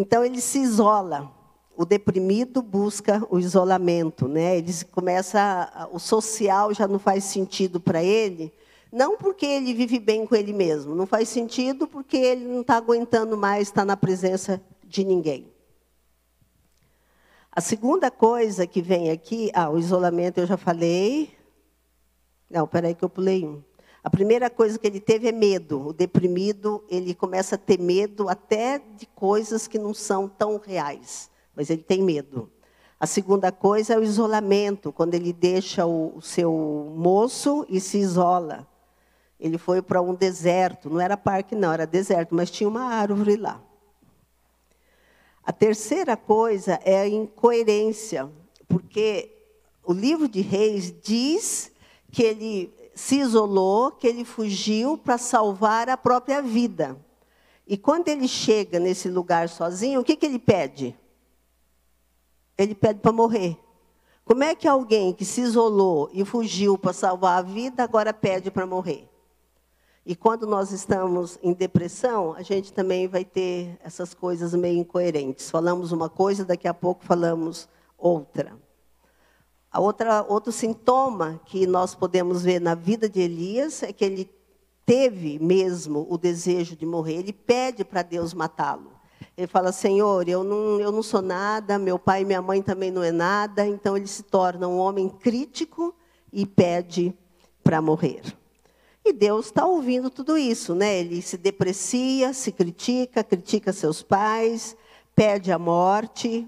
[0.00, 1.28] Então ele se isola.
[1.76, 4.58] O deprimido busca o isolamento, né?
[4.58, 8.52] Ele começa o social já não faz sentido para ele,
[8.92, 12.76] não porque ele vive bem com ele mesmo, não faz sentido porque ele não está
[12.76, 15.52] aguentando mais estar na presença de ninguém.
[17.58, 21.36] A segunda coisa que vem aqui, ah, o isolamento eu já falei.
[22.48, 23.60] Não, peraí que eu pulei um.
[24.00, 25.88] A primeira coisa que ele teve é medo.
[25.88, 31.32] O deprimido, ele começa a ter medo até de coisas que não são tão reais,
[31.52, 32.48] mas ele tem medo.
[33.00, 36.52] A segunda coisa é o isolamento, quando ele deixa o, o seu
[36.96, 38.68] moço e se isola.
[39.40, 43.34] Ele foi para um deserto, não era parque, não, era deserto, mas tinha uma árvore
[43.34, 43.60] lá.
[45.48, 48.30] A terceira coisa é a incoerência,
[48.68, 49.34] porque
[49.82, 51.72] o livro de Reis diz
[52.12, 57.02] que ele se isolou, que ele fugiu para salvar a própria vida.
[57.66, 60.94] E quando ele chega nesse lugar sozinho, o que, que ele pede?
[62.58, 63.58] Ele pede para morrer.
[64.26, 68.50] Como é que alguém que se isolou e fugiu para salvar a vida agora pede
[68.50, 69.07] para morrer?
[70.08, 75.50] E quando nós estamos em depressão, a gente também vai ter essas coisas meio incoerentes.
[75.50, 77.68] Falamos uma coisa, daqui a pouco falamos
[77.98, 78.56] outra.
[79.70, 84.30] A outra, outro sintoma que nós podemos ver na vida de Elias é que ele
[84.86, 87.16] teve mesmo o desejo de morrer.
[87.16, 88.92] Ele pede para Deus matá-lo.
[89.36, 92.90] Ele fala: Senhor, eu não, eu não sou nada, meu pai e minha mãe também
[92.90, 93.66] não é nada.
[93.66, 95.94] Então ele se torna um homem crítico
[96.32, 97.12] e pede
[97.62, 98.22] para morrer.
[99.08, 100.98] E Deus está ouvindo tudo isso, né?
[100.98, 104.76] Ele se deprecia, se critica, critica seus pais,
[105.16, 106.46] pede a morte.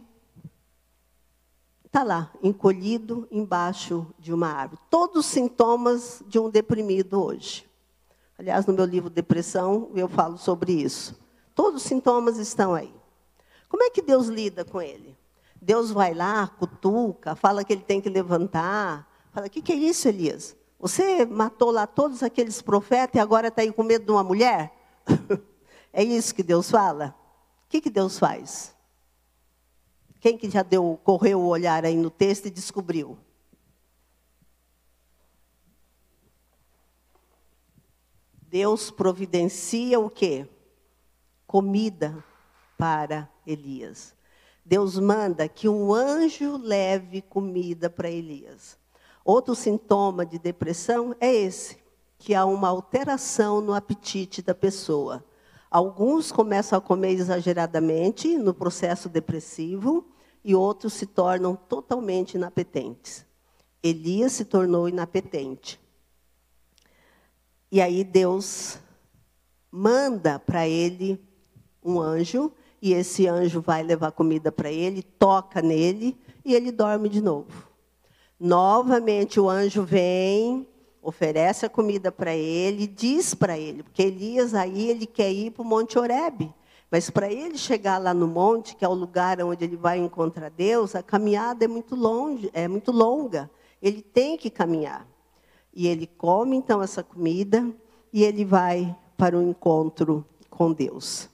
[1.83, 4.79] Está lá, encolhido embaixo de uma árvore.
[4.91, 7.67] Todos os sintomas de um deprimido hoje.
[8.39, 11.19] Aliás, no meu livro Depressão, eu falo sobre isso.
[11.55, 12.93] Todos os sintomas estão aí.
[13.71, 15.17] Como é que Deus lida com ele?
[15.63, 19.09] Deus vai lá, cutuca, fala que ele tem que levantar.
[19.33, 20.60] Fala: o que, que é isso, Elias?
[20.81, 24.73] Você matou lá todos aqueles profetas e agora está aí com medo de uma mulher?
[25.93, 27.15] é isso que Deus fala?
[27.67, 28.75] O que, que Deus faz?
[30.21, 33.19] Quem que já deu, correu o olhar aí no texto e descobriu?
[38.49, 40.49] Deus providencia o quê?
[41.47, 42.25] Comida
[42.79, 44.15] para Elias.
[44.65, 48.79] Deus manda que um anjo leve comida para Elias.
[49.25, 51.79] Outro sintoma de depressão é esse,
[52.19, 55.25] que há uma alteração no apetite da pessoa.
[55.71, 60.07] Alguns começam a comer exageradamente no processo depressivo
[60.45, 63.25] e outros se tornam totalmente inapetentes.
[63.83, 65.81] Elias se tornou inapetente.
[67.71, 68.79] E aí Deus
[69.71, 71.23] manda para ele
[71.83, 72.53] um anjo,
[72.83, 77.70] e esse anjo vai levar comida para ele, toca nele e ele dorme de novo.
[78.41, 80.67] Novamente o anjo vem,
[81.03, 85.61] oferece a comida para ele, diz para ele, porque Elias aí ele quer ir para
[85.61, 86.51] o Monte Horebe.
[86.91, 90.51] Mas para ele chegar lá no monte, que é o lugar onde ele vai encontrar
[90.51, 93.49] Deus, a caminhada é muito longe, é muito longa.
[93.81, 95.07] Ele tem que caminhar.
[95.73, 97.71] E ele come então essa comida
[98.13, 101.29] e ele vai para o encontro com Deus.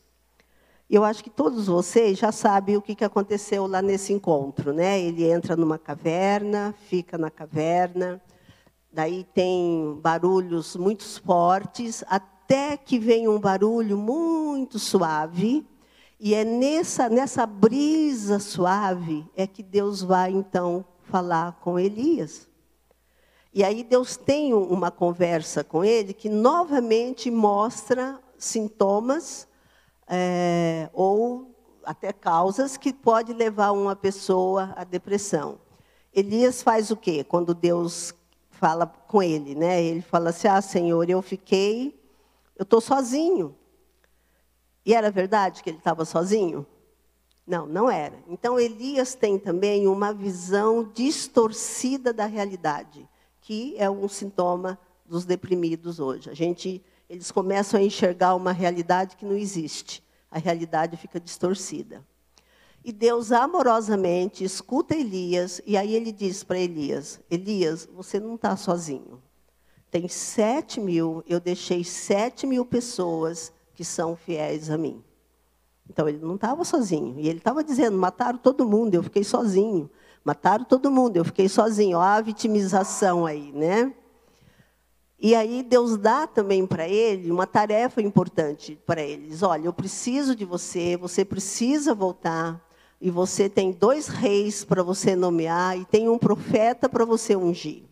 [0.89, 5.01] Eu acho que todos vocês já sabem o que aconteceu lá nesse encontro, né?
[5.01, 8.23] Ele entra numa caverna, fica na caverna,
[8.93, 15.67] daí tem barulhos muito fortes, até que vem um barulho muito suave,
[16.21, 22.49] e é nessa nessa brisa suave é que Deus vai então falar com Elias.
[23.53, 29.49] E aí Deus tem uma conversa com ele que novamente mostra sintomas
[30.09, 31.55] é, ou
[31.85, 35.59] até causas que pode levar uma pessoa à depressão.
[36.13, 37.23] Elias faz o quê?
[37.25, 38.15] Quando Deus
[38.51, 39.83] fala com ele, né?
[39.83, 41.99] Ele fala assim: Ah, Senhor, eu fiquei,
[42.57, 43.55] eu estou sozinho.
[44.85, 46.67] E era verdade que ele estava sozinho?
[47.47, 48.19] Não, não era.
[48.29, 53.09] Então Elias tem também uma visão distorcida da realidade,
[53.41, 56.29] que é um sintoma dos deprimidos hoje.
[56.29, 60.03] A gente, eles começam a enxergar uma realidade que não existe.
[60.31, 62.05] A realidade fica distorcida.
[62.85, 68.57] E Deus amorosamente escuta Elias, e aí ele diz para Elias: Elias, você não está
[68.57, 69.23] sozinho.
[69.91, 75.03] Tem sete mil, eu deixei sete mil pessoas que são fiéis a mim.
[75.89, 77.19] Então ele não estava sozinho.
[77.19, 79.91] E ele estava dizendo: mataram todo mundo, eu fiquei sozinho.
[80.25, 81.99] Mataram todo mundo, eu fiquei sozinho.
[81.99, 83.93] Olha a vitimização aí, né?
[85.19, 89.43] E aí Deus dá também para ele uma tarefa importante para eles.
[89.43, 92.63] Olha, eu preciso de você, você precisa voltar
[93.01, 97.85] e você tem dois reis para você nomear e tem um profeta para você ungir.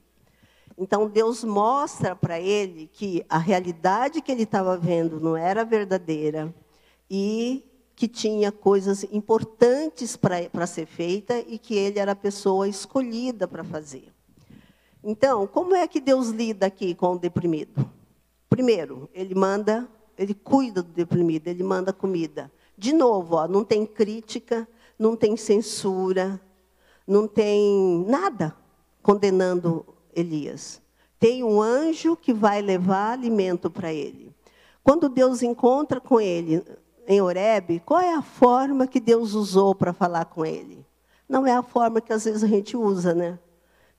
[0.76, 6.54] Então Deus mostra para ele que a realidade que ele estava vendo não era verdadeira
[7.08, 7.64] e
[7.96, 13.62] que tinha coisas importantes para ser feita e que ele era a pessoa escolhida para
[13.62, 14.13] fazer.
[15.06, 17.86] Então, como é que Deus lida aqui com o deprimido?
[18.48, 19.86] Primeiro, ele manda,
[20.16, 22.50] ele cuida do deprimido, ele manda comida.
[22.76, 24.66] De novo, ó, não tem crítica,
[24.98, 26.40] não tem censura,
[27.06, 28.56] não tem nada
[29.02, 30.80] condenando Elias.
[31.20, 34.34] Tem um anjo que vai levar alimento para ele.
[34.82, 36.64] Quando Deus encontra com ele
[37.06, 40.86] em Horebe, qual é a forma que Deus usou para falar com ele?
[41.28, 43.38] Não é a forma que às vezes a gente usa, né?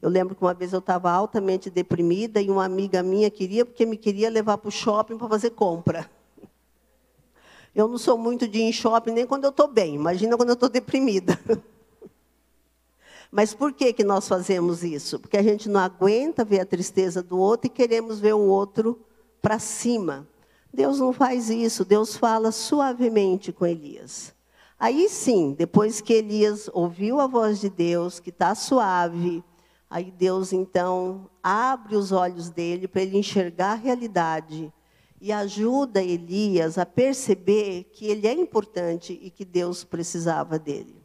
[0.05, 3.87] Eu lembro que uma vez eu estava altamente deprimida e uma amiga minha queria, porque
[3.87, 6.07] me queria levar para o shopping para fazer compra.
[7.73, 10.49] Eu não sou muito de ir em shopping nem quando eu estou bem, imagina quando
[10.49, 11.39] eu estou deprimida.
[13.31, 15.19] Mas por que, que nós fazemos isso?
[15.19, 19.03] Porque a gente não aguenta ver a tristeza do outro e queremos ver o outro
[19.41, 20.27] para cima.
[20.71, 24.35] Deus não faz isso, Deus fala suavemente com Elias.
[24.79, 29.43] Aí sim, depois que Elias ouviu a voz de Deus, que está suave,
[29.89, 34.71] aí Deus então abre os olhos dele para ele enxergar a realidade
[35.19, 40.95] e ajuda Elias a perceber que ele é importante e que Deus precisava dele.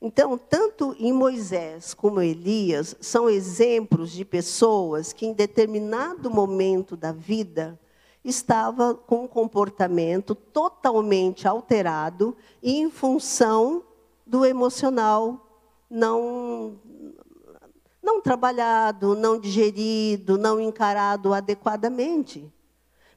[0.00, 7.10] Então, tanto em Moisés como Elias são exemplos de pessoas que, em determinado momento da
[7.10, 7.78] vida,
[8.24, 13.82] estava com um comportamento totalmente alterado em função
[14.26, 15.44] do emocional
[15.90, 16.76] não
[18.08, 22.50] não trabalhado, não digerido, não encarado adequadamente.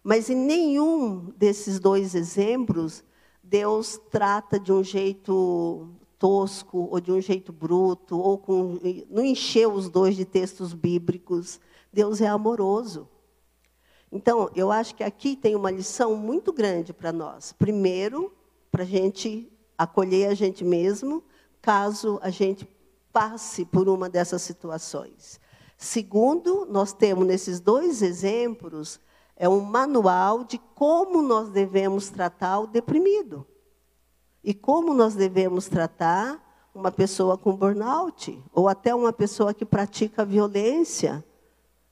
[0.03, 3.01] Mas em nenhum desses dois exemplos,
[3.41, 5.87] Deus trata de um jeito
[6.19, 8.77] tosco, ou de um jeito bruto, ou com,
[9.09, 11.61] não encheu os dois de textos bíblicos.
[11.93, 13.07] Deus é amoroso.
[14.11, 17.53] Então, eu acho que aqui tem uma lição muito grande para nós.
[17.53, 18.33] Primeiro,
[18.69, 21.23] para a gente acolher a gente mesmo,
[21.61, 22.67] caso a gente
[23.11, 25.39] passe por uma dessas situações.
[25.77, 28.99] Segundo, nós temos nesses dois exemplos
[29.35, 33.43] é um manual de como nós devemos tratar o deprimido.
[34.43, 40.23] E como nós devemos tratar uma pessoa com burnout, ou até uma pessoa que pratica
[40.23, 41.25] violência.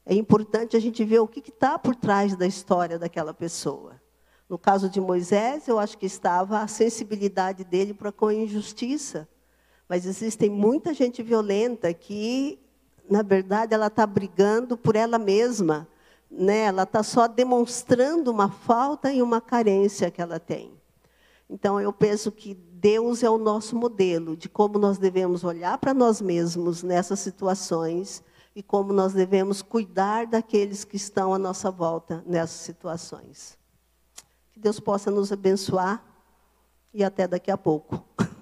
[0.05, 3.99] É importante a gente ver o que está por trás da história daquela pessoa.
[4.47, 9.27] No caso de Moisés, eu acho que estava a sensibilidade dele para com a injustiça.
[9.89, 12.57] Mas existem muita gente violenta que,
[13.09, 15.85] na verdade, ela está brigando por ela mesma
[16.29, 20.71] né, ela está só demonstrando uma falta e uma carência que ela tem.
[21.49, 25.93] Então, eu penso que Deus é o nosso modelo de como nós devemos olhar para
[25.93, 28.23] nós mesmos nessas situações
[28.55, 33.57] e como nós devemos cuidar daqueles que estão à nossa volta nessas situações.
[34.51, 36.03] Que Deus possa nos abençoar
[36.93, 38.03] e até daqui a pouco.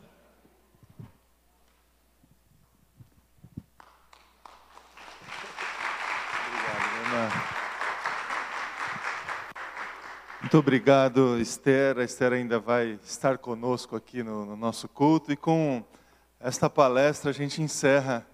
[10.48, 11.98] Muito obrigado, Esther.
[11.98, 15.30] A Esther ainda vai estar conosco aqui no, no nosso culto.
[15.30, 15.84] E com
[16.40, 18.26] esta palestra, a gente encerra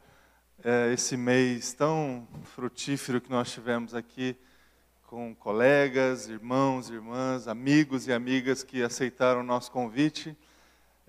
[0.63, 4.37] é, esse mês tão frutífero que nós tivemos aqui
[5.07, 10.37] com colegas, irmãos, irmãs, amigos e amigas que aceitaram o nosso convite.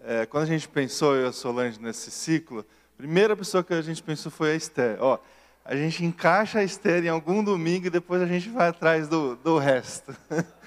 [0.02, 2.60] É, quando a gente pensou, eu e a Solange, nesse ciclo,
[2.94, 4.96] a primeira pessoa que a gente pensou foi a Esther.
[5.00, 5.18] Ó,
[5.66, 9.36] a gente encaixa a Esther em algum domingo e depois a gente vai atrás do,
[9.36, 10.16] do resto.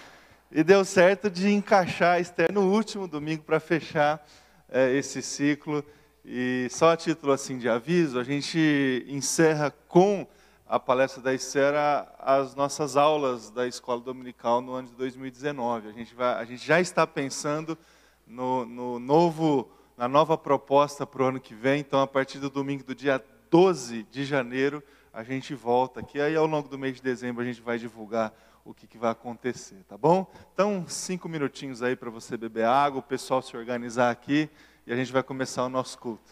[0.49, 4.25] E deu certo de encaixar Esther no último domingo para fechar
[4.69, 5.83] é, esse ciclo.
[6.23, 10.25] E só a título assim de aviso, a gente encerra com
[10.65, 15.89] a palestra da Estera as nossas aulas da escola dominical no ano de 2019.
[15.89, 17.77] A gente, vai, a gente já está pensando
[18.25, 21.81] no, no novo, na nova proposta para o ano que vem.
[21.81, 23.21] Então, a partir do domingo do dia
[23.51, 26.21] 12 de janeiro, a gente volta aqui.
[26.21, 28.33] Aí, ao longo do mês de dezembro, a gente vai divulgar
[28.67, 30.29] o que, que vai acontecer, tá bom?
[30.53, 34.49] Então, cinco minutinhos aí para você beber água, o pessoal se organizar aqui
[34.85, 36.29] e a gente vai começar o nosso culto.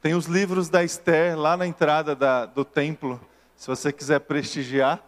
[0.00, 3.20] Tem os livros da Esther lá na entrada da, do templo,
[3.54, 5.00] se você quiser prestigiar.